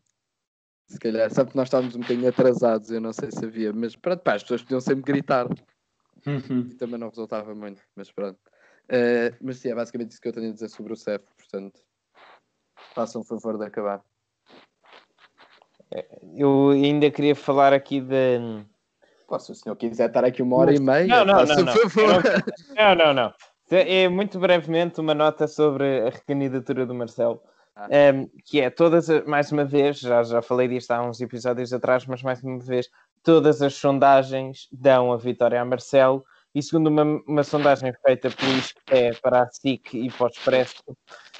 Se 0.87 0.99
calhar, 0.99 1.31
sabe 1.31 1.51
que 1.51 1.57
nós 1.57 1.67
estávamos 1.67 1.97
um 1.97 2.01
bocadinho 2.01 2.29
atrasados, 2.29 2.91
eu 2.91 3.01
não 3.01 3.13
sei 3.13 3.31
se 3.31 3.45
havia, 3.45 3.73
mas 3.73 3.97
pronto, 3.97 4.23
pá, 4.23 4.35
as 4.35 4.43
pessoas 4.43 4.63
podiam 4.63 4.81
sempre 4.81 5.03
gritar. 5.03 5.47
Uhum. 6.27 6.69
E 6.71 6.75
também 6.75 6.99
não 6.99 7.09
resultava 7.09 7.55
muito, 7.55 7.83
mas 7.97 8.11
pronto. 8.11 8.39
Uh, 8.85 9.35
mas 9.41 9.59
sim, 9.59 9.71
é 9.71 9.75
basicamente 9.75 10.13
isso 10.13 10.21
que 10.21 10.29
eu 10.29 10.33
tenho 10.33 10.51
a 10.51 10.53
dizer 10.53 10.69
sobre 10.69 10.93
o 10.93 10.97
CEF, 10.97 11.25
portanto, 11.37 11.81
façam 12.95 13.23
o 13.23 13.25
favor 13.25 13.59
de 13.59 13.65
acabar. 13.65 14.03
É, 15.91 16.07
eu 16.37 16.71
ainda 16.71 17.11
queria 17.11 17.35
falar 17.35 17.73
aqui 17.73 18.01
de. 18.01 18.65
Pô, 19.27 19.39
se 19.39 19.53
o 19.53 19.55
senhor 19.55 19.77
quiser 19.77 20.09
estar 20.09 20.25
aqui 20.25 20.43
uma 20.43 20.57
hora 20.57 20.75
e 20.75 20.81
meia, 20.81 21.07
não, 21.07 21.25
não, 21.25 21.47
não, 21.47 21.65
não. 21.65 21.73
Favor. 21.73 22.23
não, 22.77 22.95
não, 22.95 23.15
não. 23.15 23.35
É 23.71 24.09
muito 24.09 24.39
brevemente 24.39 25.01
uma 25.01 25.15
nota 25.15 25.47
sobre 25.49 26.07
a 26.07 26.11
recandidatura 26.11 26.85
do 26.85 26.95
Marcelo. 26.95 27.43
Ah. 27.77 27.89
Um, 28.15 28.29
que 28.45 28.61
é 28.61 28.71
todas, 28.71 29.09
mais 29.27 29.51
uma 29.51 29.65
vez, 29.65 29.99
já, 29.99 30.23
já 30.23 30.41
falei 30.41 30.69
disto 30.69 30.93
há 30.93 31.03
uns 31.03 31.21
episódios 31.21 31.73
atrás, 31.73 32.07
mas 32.07 32.23
mais 32.23 32.43
uma 32.43 32.59
vez, 32.59 32.89
todas 33.23 33.61
as 33.63 33.75
sondagens 33.75 34.69
dão 34.71 35.13
a 35.13 35.17
vitória 35.17 35.61
a 35.61 35.65
Marcelo. 35.65 36.25
E 36.55 36.63
segundo 36.63 36.87
uma, 36.87 37.03
uma 37.27 37.43
sondagem 37.43 37.93
feita 38.07 38.31
pelo 38.31 38.53
ISCTE 38.53 39.21
para 39.21 39.43
a 39.43 39.51
SIC 39.51 39.95
e 39.95 40.09
para 40.09 40.27
o 40.27 40.97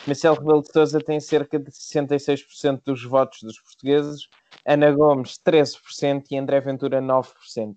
Marcelo 0.09 0.37
Rebelo 0.37 0.63
de 0.63 0.73
Sousa 0.73 0.99
tem 0.99 1.21
cerca 1.21 1.57
de 1.57 1.71
66% 1.71 2.83
dos 2.85 3.05
votos 3.05 3.39
dos 3.43 3.61
portugueses, 3.61 4.29
Ana 4.67 4.91
Gomes 4.91 5.39
13% 5.47 6.25
e 6.33 6.37
André 6.37 6.61
Ventura 6.61 7.01
9%. 7.01 7.77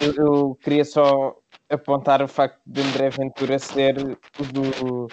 Eu, 0.00 0.14
eu 0.16 0.54
queria 0.56 0.84
só 0.84 1.36
apontar 1.70 2.22
o 2.22 2.28
facto 2.28 2.60
de 2.66 2.80
André 2.80 3.10
Ventura 3.10 3.58
ser 3.60 3.96
o 4.00 4.44
do, 4.52 5.08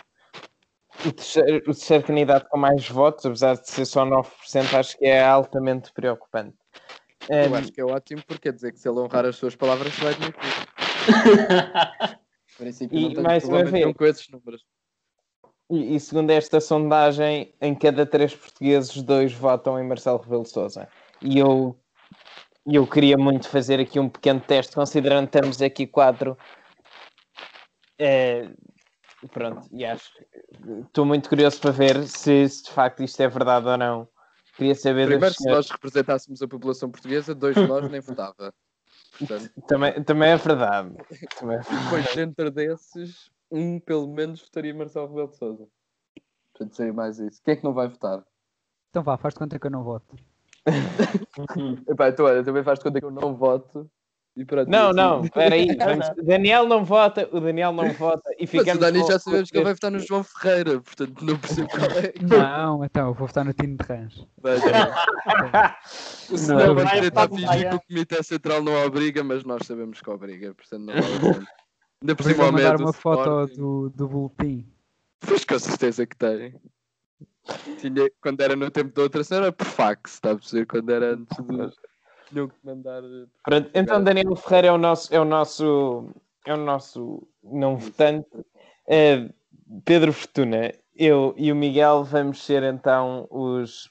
o 1.05 1.11
terceiro, 1.11 1.57
o 1.57 1.73
terceiro 1.73 2.03
candidato 2.03 2.47
com 2.49 2.57
mais 2.57 2.89
votos, 2.89 3.25
apesar 3.25 3.55
de 3.55 3.69
ser 3.69 3.85
só 3.85 4.05
9%, 4.05 4.77
acho 4.77 4.97
que 4.97 5.05
é 5.05 5.23
altamente 5.23 5.91
preocupante. 5.93 6.55
Eu 7.29 7.51
um, 7.51 7.55
acho 7.55 7.71
que 7.71 7.81
é 7.81 7.85
ótimo 7.85 8.21
porque 8.27 8.49
quer 8.49 8.53
dizer 8.53 8.71
que 8.71 8.79
se 8.79 8.87
ele 8.87 8.99
honrar 8.99 9.25
as 9.25 9.35
suas 9.35 9.55
palavras 9.55 9.93
vai 9.97 10.13
princípio, 12.57 12.97
e 12.97 13.21
mais 13.21 13.43
uma 13.45 13.63
vez, 13.63 13.93
com 13.93 14.05
esses 14.05 14.29
números. 14.29 14.63
E, 15.69 15.95
e, 15.95 15.99
segundo 15.99 16.29
esta 16.29 16.61
sondagem, 16.61 17.53
em 17.59 17.73
cada 17.73 18.05
três 18.05 18.35
portugueses, 18.35 19.01
dois 19.01 19.33
votam 19.33 19.79
em 19.79 19.87
Marcelo 19.87 20.19
Rebelo 20.19 20.45
Sousa. 20.45 20.87
E 21.21 21.39
eu, 21.39 21.75
eu 22.65 22.85
queria 22.85 23.17
muito 23.17 23.49
fazer 23.49 23.79
aqui 23.79 23.99
um 23.99 24.07
pequeno 24.07 24.39
teste, 24.39 24.75
considerando 24.75 25.27
que 25.27 25.39
temos 25.39 25.61
aqui 25.61 25.87
quatro. 25.87 26.37
É, 27.97 28.49
Pronto, 29.31 29.67
e 29.71 29.85
acho 29.85 30.11
estou 30.85 31.05
muito 31.05 31.29
curioso 31.29 31.59
para 31.59 31.71
ver 31.71 32.07
se, 32.07 32.47
se, 32.49 32.63
de 32.63 32.71
facto 32.71 33.03
isto 33.03 33.21
é 33.21 33.27
verdade 33.27 33.67
ou 33.67 33.77
não. 33.77 34.07
Queria 34.55 34.75
saber. 34.75 35.07
Primeiro, 35.07 35.35
se 35.35 35.49
nós 35.49 35.69
representássemos 35.69 36.41
a 36.41 36.47
população 36.47 36.89
portuguesa, 36.89 37.35
dois 37.35 37.55
de 37.55 37.67
nós 37.67 37.89
nem 37.89 37.99
votava. 38.01 38.53
Portanto... 39.17 39.49
Também, 39.67 40.03
também 40.03 40.29
é 40.29 40.37
verdade. 40.37 40.95
Também 41.39 41.57
é 41.57 41.61
verdade. 41.63 41.83
Depois, 41.83 42.15
dentro 42.15 42.51
desses, 42.51 43.31
um 43.51 43.79
pelo 43.79 44.07
menos 44.07 44.41
votaria 44.41 44.73
Marcelo 44.73 45.07
Rebelo 45.07 45.29
de 45.29 45.37
Souza. 45.37 45.67
Portanto, 46.53 46.75
sei 46.75 46.91
mais 46.91 47.19
isso. 47.19 47.41
Quem 47.43 47.53
é 47.53 47.57
que 47.57 47.63
não 47.63 47.73
vai 47.73 47.87
votar? 47.87 48.23
Então 48.89 49.03
vá, 49.03 49.17
faz 49.17 49.33
de 49.33 49.39
conta 49.39 49.59
que 49.59 49.67
eu 49.67 49.71
não 49.71 49.83
voto. 49.83 50.15
Epá, 51.87 52.09
então 52.09 52.25
olha, 52.25 52.43
também 52.43 52.63
faz 52.63 52.79
de 52.79 52.85
conta 52.85 52.99
que 52.99 53.05
eu 53.05 53.11
não 53.11 53.35
voto 53.35 53.89
não, 54.67 54.91
não, 54.91 55.23
espera 55.23 55.55
aí. 55.55 55.67
Daniel 56.25 56.67
não 56.67 56.83
vota, 56.83 57.29
o 57.31 57.39
Daniel 57.39 57.71
não 57.71 57.89
vota 57.93 58.29
e 58.37 58.45
ficamos. 58.45 58.67
Mas 58.67 58.77
o 58.77 58.79
Dani 58.79 59.07
já 59.07 59.17
sabemos 59.17 59.49
que 59.49 59.57
ele 59.57 59.63
vai 59.63 59.73
votar 59.73 59.91
no 59.91 59.99
João 59.99 60.23
Ferreira, 60.23 60.81
portanto 60.81 61.23
não 61.23 61.37
percebo 61.37 61.69
qual 61.69 61.91
é. 61.91 62.13
Não, 62.21 62.83
então 62.83 63.07
eu 63.07 63.13
vou 63.13 63.27
votar 63.27 63.45
no 63.45 63.53
Tino 63.53 63.77
de 63.77 63.85
Rãs. 63.85 64.27
o 66.29 66.37
senhor 66.37 66.75
vai 66.75 66.99
tentar 66.99 67.29
fingir 67.29 67.69
que 67.69 67.75
o 67.75 67.81
Comitê 67.87 68.23
Central 68.23 68.61
não 68.61 68.73
obriga, 68.85 69.23
mas 69.23 69.45
nós 69.45 69.65
sabemos 69.65 70.01
que 70.01 70.09
obriga, 70.09 70.53
portanto 70.53 70.81
não 70.81 70.93
vale. 70.93 71.47
Ainda 72.01 72.15
por 72.15 72.23
cima, 72.23 72.51
mandar 72.51 72.75
uma 72.75 72.93
foto 72.93 73.47
do, 73.55 73.89
do 73.89 74.07
boletim. 74.07 74.67
Pois 75.21 75.45
com 75.45 75.57
certeza 75.57 76.05
que 76.05 76.15
tem. 76.15 76.53
Tinha, 77.79 78.09
quando 78.21 78.41
era 78.41 78.55
no 78.55 78.69
tempo 78.69 78.93
da 78.93 79.03
outra 79.03 79.23
senhora, 79.23 79.51
por 79.51 79.65
fax, 79.65 80.15
está 80.15 80.31
a 80.31 80.35
perceber? 80.35 80.65
Quando 80.65 80.89
era 80.89 81.13
antes 81.13 81.37
de 81.37 81.53
que 82.29 82.55
mandar. 82.63 83.03
Eh, 83.03 83.27
Pronto, 83.43 83.71
então 83.73 84.03
Daniel 84.03 84.35
Ferreira 84.35 84.67
é 84.67 84.71
o 84.71 84.77
nosso, 84.77 85.13
é 85.13 85.19
o 85.19 85.25
nosso, 85.25 86.09
é 86.45 86.53
o 86.53 86.57
nosso 86.57 87.27
não 87.43 87.77
votante. 87.77 88.29
É, 88.87 89.29
Pedro 89.83 90.13
Fortuna, 90.13 90.71
eu 90.95 91.33
e 91.37 91.51
o 91.51 91.55
Miguel 91.55 92.03
vamos 92.03 92.43
ser 92.43 92.63
então 92.63 93.27
os 93.29 93.89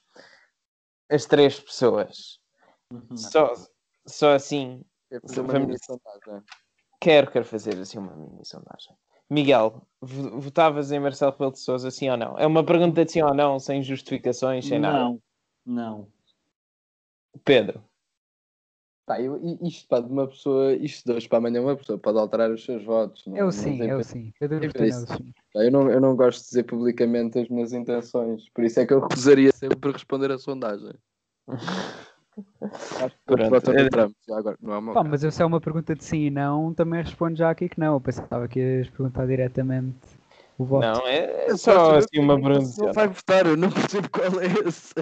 as 1.10 1.26
três 1.26 1.60
pessoas. 1.60 2.38
Uhum. 2.90 3.16
Só, 3.16 3.52
só 4.06 4.34
assim. 4.34 4.84
Vamos... 5.34 5.80
quero, 7.00 7.30
quero 7.30 7.44
fazer 7.44 7.78
assim 7.78 7.98
uma 7.98 8.16
mini 8.16 8.44
sondagem. 8.44 8.96
Miguel, 9.30 9.86
votavas 10.00 10.92
em 10.92 11.00
Marcelo 11.00 11.32
Rebelo 11.32 11.52
de 11.52 11.60
Sousa, 11.60 11.90
sim 11.90 12.10
ou 12.10 12.16
não? 12.16 12.38
É 12.38 12.46
uma 12.46 12.64
pergunta 12.64 13.04
de 13.04 13.12
sim 13.12 13.22
ou 13.22 13.34
não, 13.34 13.58
sem 13.58 13.82
justificações, 13.82 14.66
sem 14.66 14.78
não, 14.78 14.92
nada. 14.92 15.04
Não, 15.04 15.20
não. 15.64 16.08
Pedro. 17.44 17.82
Pá, 19.06 19.20
eu, 19.20 19.38
isto 19.62 19.86
pá, 19.86 20.00
de 20.00 20.10
uma 20.10 20.26
pessoa, 20.26 20.72
isto 20.74 21.04
de 21.04 21.12
hoje 21.12 21.28
para 21.28 21.36
amanhã 21.36 21.60
uma 21.60 21.76
pessoa 21.76 21.98
pode 21.98 22.18
alterar 22.18 22.50
os 22.50 22.64
seus 22.64 22.82
votos. 22.84 23.22
Não, 23.26 23.36
eu 23.36 23.52
sim, 23.52 23.82
eu 23.82 24.02
sim. 24.02 24.32
Pedro 24.40 24.64
é 24.64 24.90
sim. 24.90 25.34
Eu 25.54 25.70
não, 25.70 25.90
eu 25.90 26.00
não 26.00 26.16
gosto 26.16 26.40
de 26.40 26.46
dizer 26.46 26.62
publicamente 26.62 27.38
as 27.38 27.48
minhas 27.48 27.74
intenções, 27.74 28.48
por 28.54 28.64
isso 28.64 28.80
é 28.80 28.86
que 28.86 28.94
eu 28.94 29.00
recusaria 29.06 29.52
sempre 29.52 29.92
responder 29.92 30.30
a 30.30 30.38
sondagem. 30.38 30.94
Pronto, 33.26 33.70
é... 33.72 33.88
Trump, 33.90 34.14
agora, 34.30 34.56
não 34.60 34.72
é 34.72 34.78
uma 34.78 34.94
Pá, 34.94 35.04
mas 35.04 35.20
se 35.20 35.42
é 35.42 35.44
uma 35.44 35.60
pergunta 35.60 35.94
de 35.94 36.02
sim 36.02 36.22
e 36.22 36.30
não, 36.30 36.72
também 36.72 37.02
respondo 37.02 37.36
já 37.36 37.50
aqui 37.50 37.68
que 37.68 37.78
não. 37.78 37.94
Eu 37.94 38.00
pensava 38.00 38.48
que 38.48 38.58
ias 38.58 38.88
perguntar 38.88 39.26
diretamente 39.26 39.98
o 40.56 40.64
voto. 40.64 40.86
Não, 40.86 41.06
é, 41.06 41.46
é 41.46 41.56
só 41.56 41.98
assim 41.98 42.18
uma 42.18 42.40
pergunta. 42.40 42.74
Não 42.78 42.92
vai 42.92 43.08
votar, 43.08 43.46
eu 43.46 43.56
não 43.56 43.68
percebo 43.70 44.08
qual 44.08 44.40
é 44.40 44.46
esse. 44.66 44.94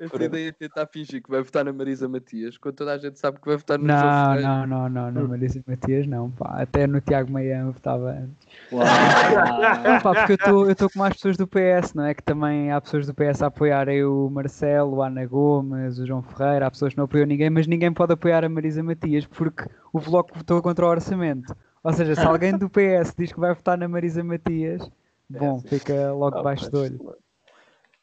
Essa 0.00 0.24
ideia 0.24 0.48
é 0.48 0.52
tentar 0.52 0.86
fingir 0.86 1.22
que 1.22 1.30
vai 1.30 1.42
votar 1.42 1.62
na 1.62 1.74
Marisa 1.74 2.08
Matias, 2.08 2.56
quando 2.56 2.74
toda 2.74 2.94
a 2.94 2.98
gente 2.98 3.18
sabe 3.18 3.38
que 3.38 3.46
vai 3.46 3.58
votar 3.58 3.78
no 3.78 3.86
Não, 3.86 4.40
não, 4.40 4.66
não, 4.66 4.88
não, 4.88 5.10
na 5.10 5.28
Marisa 5.28 5.62
Matias 5.66 6.06
não, 6.06 6.30
pá. 6.30 6.62
Até 6.62 6.86
no 6.86 7.02
Tiago 7.02 7.30
Meian 7.30 7.70
votava 7.70 8.12
antes. 8.12 8.48
não, 8.72 10.00
pá, 10.00 10.26
porque 10.26 10.48
eu 10.48 10.70
estou 10.70 10.88
com 10.88 10.98
mais 10.98 11.12
pessoas 11.12 11.36
do 11.36 11.46
PS, 11.46 11.92
não 11.94 12.04
é? 12.04 12.14
Que 12.14 12.22
também 12.22 12.72
há 12.72 12.80
pessoas 12.80 13.06
do 13.06 13.12
PS 13.12 13.42
a 13.42 13.48
apoiarem 13.48 14.02
o 14.02 14.30
Marcelo, 14.30 15.02
a 15.02 15.08
Ana 15.08 15.26
Gomes, 15.26 15.98
o 15.98 16.06
João 16.06 16.22
Ferreira, 16.22 16.66
há 16.66 16.70
pessoas 16.70 16.94
que 16.94 16.96
não 16.96 17.04
apoiam 17.04 17.26
ninguém, 17.26 17.50
mas 17.50 17.66
ninguém 17.66 17.92
pode 17.92 18.14
apoiar 18.14 18.42
a 18.42 18.48
Marisa 18.48 18.82
Matias 18.82 19.26
porque 19.26 19.64
o 19.92 20.00
Bloco 20.00 20.30
votou 20.34 20.62
contra 20.62 20.86
o 20.86 20.88
orçamento. 20.88 21.54
Ou 21.84 21.92
seja, 21.92 22.14
se 22.14 22.22
alguém 22.22 22.56
do 22.56 22.70
PS 22.70 23.14
diz 23.16 23.32
que 23.32 23.40
vai 23.40 23.54
votar 23.54 23.76
na 23.76 23.86
Marisa 23.86 24.24
Matias, 24.24 24.90
bom, 25.28 25.60
fica 25.60 26.10
logo 26.12 26.42
baixo 26.42 26.70
do 26.70 26.80
olho. 26.80 27.16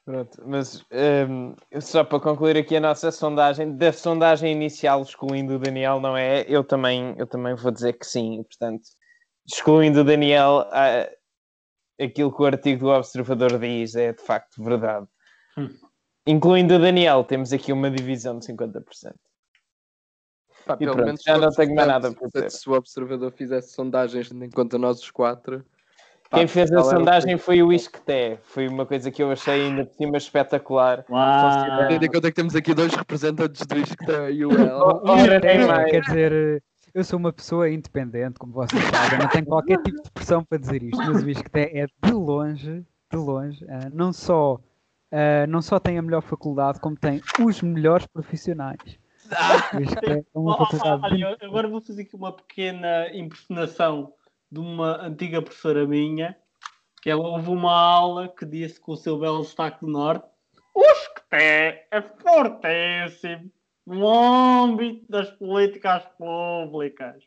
Pronto, 0.08 0.42
mas 0.46 0.86
um, 1.30 1.54
só 1.82 2.02
para 2.02 2.22
concluir 2.22 2.56
aqui 2.56 2.78
a 2.78 2.80
nossa 2.80 3.12
sondagem, 3.12 3.76
da 3.76 3.92
sondagem 3.92 4.54
inicial, 4.54 5.02
excluindo 5.02 5.56
o 5.56 5.60
Daniel, 5.60 6.00
não 6.00 6.16
é? 6.16 6.46
Eu 6.48 6.64
também, 6.64 7.14
eu 7.18 7.28
também 7.28 7.54
vou 7.56 7.74
dizer 7.74 7.92
que 7.92 8.06
sim, 8.06 8.42
portanto, 8.44 8.84
excluindo 9.46 10.00
o 10.00 10.04
Daniel, 10.06 10.66
aquilo 12.00 12.34
que 12.34 12.42
o 12.42 12.46
artigo 12.46 12.86
do 12.86 12.90
Observador 12.90 13.60
diz 13.60 13.98
é 13.98 14.14
de 14.14 14.22
facto 14.22 14.64
verdade. 14.64 15.06
Hum. 15.58 15.76
Incluindo 16.26 16.76
o 16.76 16.80
Daniel, 16.80 17.26
temos 17.26 17.52
aqui 17.52 17.74
uma 17.74 17.92
divisão 17.92 18.40
de 18.40 18.48
50%. 18.48 19.14
Pá, 20.66 20.76
e 20.76 20.78
pelo 20.78 20.94
pronto, 20.94 21.06
menos 21.06 21.22
já 21.22 21.38
não 21.38 21.50
tenho 21.50 21.76
mais 21.76 21.88
nada 21.90 22.14
para 22.14 22.28
dizer. 22.30 22.52
Se 22.52 22.70
o 22.70 22.72
Observador 22.72 23.34
fizesse 23.34 23.74
sondagens 23.74 24.30
tendo 24.30 24.46
em 24.46 24.50
conta 24.50 24.78
nós 24.78 25.02
os 25.02 25.12
quatro 25.12 25.66
quem 26.32 26.48
fez 26.48 26.72
a 26.72 26.84
sondagem 26.84 27.38
foi 27.38 27.64
o 27.64 27.72
Isqueté. 27.72 28.40
Foi 28.44 28.68
uma 28.68 28.86
coisa 28.86 29.10
que 29.12 29.24
eu 29.24 29.32
achei 29.32 29.66
ainda 29.66 29.86
por 29.86 29.96
cima 29.96 30.18
espetacular. 30.18 31.06
Tendo 31.88 32.06
em 32.06 32.08
conta 32.08 32.30
que 32.30 32.36
temos 32.36 32.56
aqui 32.56 32.74
dois 32.74 32.94
representantes 32.94 33.66
do 33.66 33.78
Isqueté 33.78 34.32
e 34.32 34.46
o 34.46 34.52
El. 34.60 35.02
Quer 35.90 36.02
dizer, 36.02 36.64
eu 36.94 37.04
sou 37.04 37.20
uma 37.20 37.32
pessoa 37.32 37.70
independente, 37.70 38.40
como 38.40 38.54
vocês 38.54 38.84
sabem, 38.86 39.20
não 39.20 39.30
tenho 39.30 39.46
qualquer 39.46 39.78
tipo 39.84 40.02
de 40.02 40.12
pressão 40.12 40.44
para 40.44 40.58
dizer 40.58 40.84
isto, 40.84 40.98
mas 40.98 41.24
o 41.24 41.30
Isqueté 41.30 41.72
é 41.80 41.86
de 41.86 42.12
longe, 42.12 42.84
de 43.12 43.18
longe, 43.18 43.64
uh, 43.66 43.90
não 43.94 44.12
só 44.12 44.56
uh, 44.56 45.48
não 45.48 45.62
só 45.62 45.80
tem 45.80 45.98
a 45.98 46.02
melhor 46.02 46.22
faculdade, 46.22 46.80
como 46.80 46.98
tem 46.98 47.22
os 47.40 47.62
melhores 47.62 48.06
profissionais. 48.08 48.80
Ah, 49.30 49.72
é 50.10 50.24
uma 50.34 50.58
faculdade 50.58 51.04
olha, 51.04 51.38
agora 51.42 51.68
vou 51.68 51.82
fazer 51.82 52.04
aqui 52.04 52.16
uma 52.16 52.32
pequena 52.32 53.14
impersonação 53.14 54.14
de 54.52 54.60
uma 54.60 55.06
antiga 55.06 55.42
professora 55.42 55.86
minha, 55.86 56.38
que 57.02 57.10
ela 57.10 57.28
houve 57.28 57.50
uma 57.50 57.72
aula 57.72 58.28
que 58.28 58.46
disse 58.46 58.80
com 58.80 58.94
o 58.94 58.98
seu 58.98 59.18
belo 59.20 59.42
destaque 59.42 59.82
do 59.82 59.92
Norte, 59.92 60.28
o 60.74 60.84
Esqueté 60.84 61.88
é 61.92 62.02
fortíssimo 62.02 63.52
no 63.86 64.08
âmbito 64.08 65.06
das 65.10 65.32
políticas 65.32 66.04
públicas. 66.18 67.24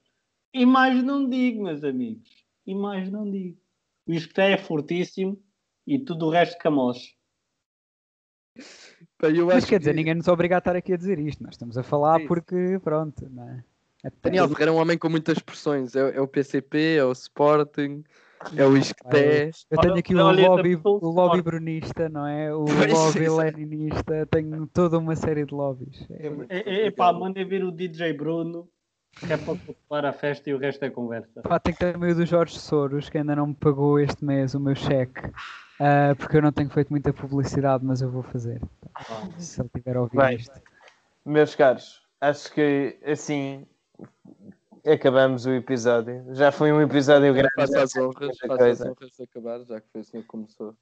E 0.53 0.67
mais 0.67 1.03
não 1.03 1.29
digo, 1.29 1.65
meus 1.65 1.83
amigos. 1.83 2.45
E 2.67 2.75
mais 2.75 3.11
não 3.11 3.31
digo. 3.31 3.59
O 4.07 4.13
Esqueté 4.13 4.53
é 4.53 4.57
fortíssimo 4.59 5.43
e 5.87 5.99
tudo 5.99 6.27
o 6.27 6.31
resto 6.31 6.59
camoche. 6.59 7.15
Mas 9.47 9.65
quer 9.65 9.79
dizer, 9.79 9.95
ninguém 9.95 10.15
nos 10.15 10.29
obriga 10.29 10.57
a 10.57 10.59
estar 10.59 10.77
aqui 10.77 10.93
a 10.93 10.97
dizer 10.97 11.19
isto. 11.19 11.43
Nós 11.43 11.55
estamos 11.55 11.79
a 11.79 11.83
falar 11.83 12.21
porque, 12.27 12.79
pronto, 12.83 13.29
não 13.31 13.49
é? 13.49 13.65
Daniel 14.23 14.49
Ferreira 14.49 14.71
é 14.71 14.75
um 14.75 14.79
homem 14.79 14.97
com 14.97 15.09
muitas 15.09 15.37
expressões. 15.37 15.95
É, 15.95 16.17
é 16.17 16.21
o 16.21 16.27
PCP, 16.27 16.97
é 16.97 17.05
o 17.05 17.13
Sporting, 17.13 18.05
é 18.57 18.65
o 18.65 18.77
Isqueté. 18.77 19.51
Eu 19.71 19.79
tenho 19.79 19.95
aqui 19.95 20.15
o 20.15 20.33
lobby, 20.33 20.81
o 20.83 21.09
lobby 21.09 21.43
brunista, 21.43 22.09
não 22.09 22.27
é? 22.27 22.55
O 22.55 22.65
lobby 22.91 23.29
leninista. 23.29 24.27
Tenho 24.27 24.67
toda 24.67 24.99
uma 24.99 25.15
série 25.15 25.45
de 25.45 25.55
lobbies. 25.55 26.07
É, 26.49 26.61
é, 26.61 26.87
é 26.87 26.91
pá, 26.91 27.13
mandem 27.13 27.47
ver 27.47 27.63
o 27.65 27.71
DJ 27.71 28.15
Bruno, 28.15 28.69
que 29.19 29.33
é 29.33 29.37
para 29.37 29.53
ocupar 29.53 30.07
a 30.07 30.13
festa 30.13 30.49
e 30.49 30.55
o 30.55 30.59
resto 30.59 30.85
é 30.85 30.91
conversa. 30.91 31.43
Pá, 31.43 31.59
tem 31.59 31.75
também 31.75 32.13
o 32.13 32.15
do 32.15 32.25
Jorge 32.25 32.59
Soros, 32.59 33.11
que 33.11 33.19
ainda 33.19 33.37
não 33.37 33.49
me 33.49 33.55
pagou 33.55 33.99
este 33.99 34.25
mês 34.25 34.55
o 34.55 34.61
meu 34.61 34.75
cheque. 34.75 35.27
Uh, 35.81 36.15
porque 36.17 36.37
eu 36.37 36.43
não 36.43 36.53
tenho 36.53 36.69
feito 36.69 36.91
muita 36.91 37.13
publicidade, 37.13 37.85
mas 37.85 38.03
eu 38.03 38.11
vou 38.11 38.23
fazer. 38.23 38.61
Se 39.39 39.61
ele 39.61 39.71
tiver 39.75 39.97
a 39.97 40.03
ouvir 40.03 40.19
Bem, 40.19 40.37
isto. 40.37 40.61
Meus 41.25 41.55
caros, 41.55 42.03
acho 42.21 42.53
que 42.53 42.99
assim 43.05 43.67
acabamos 44.87 45.47
o 45.47 45.51
episódio. 45.53 46.35
Já 46.35 46.53
foi 46.53 46.73
um 46.73 46.81
episódio 46.81 47.33
grande. 47.33 47.55
Faça 47.55 47.83
as 47.83 47.97
honras, 47.97 48.39
faça 48.39 48.69
as 48.69 48.81
honras 48.81 49.11
de 49.11 49.23
acabar, 49.23 49.65
já 49.65 49.81
que 49.81 49.89
foi 49.91 50.01
assim 50.01 50.23
que 50.23 50.27
começou. 50.27 50.77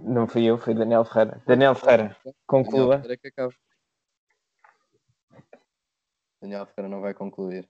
Não 0.00 0.26
fui 0.26 0.44
eu, 0.44 0.58
foi 0.58 0.74
Daniel 0.74 1.04
Ferreira. 1.04 1.42
Daniel 1.46 1.74
Ferreira, 1.74 2.16
conclua. 2.46 2.98
Daniel 2.98 3.02
Ferreira 3.02 3.16
que 3.16 3.28
acaba. 3.28 3.54
Daniel 6.40 6.66
Ferreira 6.66 6.88
não 6.88 7.00
vai 7.00 7.14
concluir. 7.14 7.68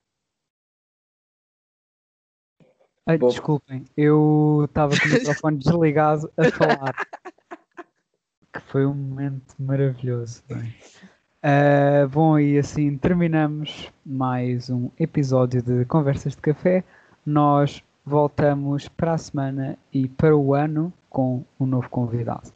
Ai, 3.09 3.19
desculpem, 3.19 3.85
eu 3.97 4.65
estava 4.65 4.93
com 4.99 5.07
o 5.07 5.13
microfone 5.13 5.59
desligado 5.59 6.33
a 6.37 6.51
falar. 6.51 6.95
que 8.53 8.61
foi 8.63 8.85
um 8.85 8.95
momento 8.95 9.55
maravilhoso. 9.61 10.43
Bem. 10.49 10.75
Uh, 11.47 12.09
bom, 12.09 12.41
e 12.41 12.59
assim 12.59 12.99
terminamos 12.99 13.89
mais 14.05 14.69
um 14.69 14.91
episódio 14.99 15.63
de 15.63 15.85
Conversas 15.85 16.35
de 16.35 16.43
Café. 16.43 16.83
Nós 17.25 17.85
voltamos 18.05 18.89
para 18.89 19.13
a 19.13 19.19
semana 19.19 19.79
e 19.93 20.09
para 20.09 20.37
o 20.37 20.55
ano 20.55 20.93
com 21.09 21.45
um 21.61 21.65
novo 21.65 21.89
convidado. 21.89 22.56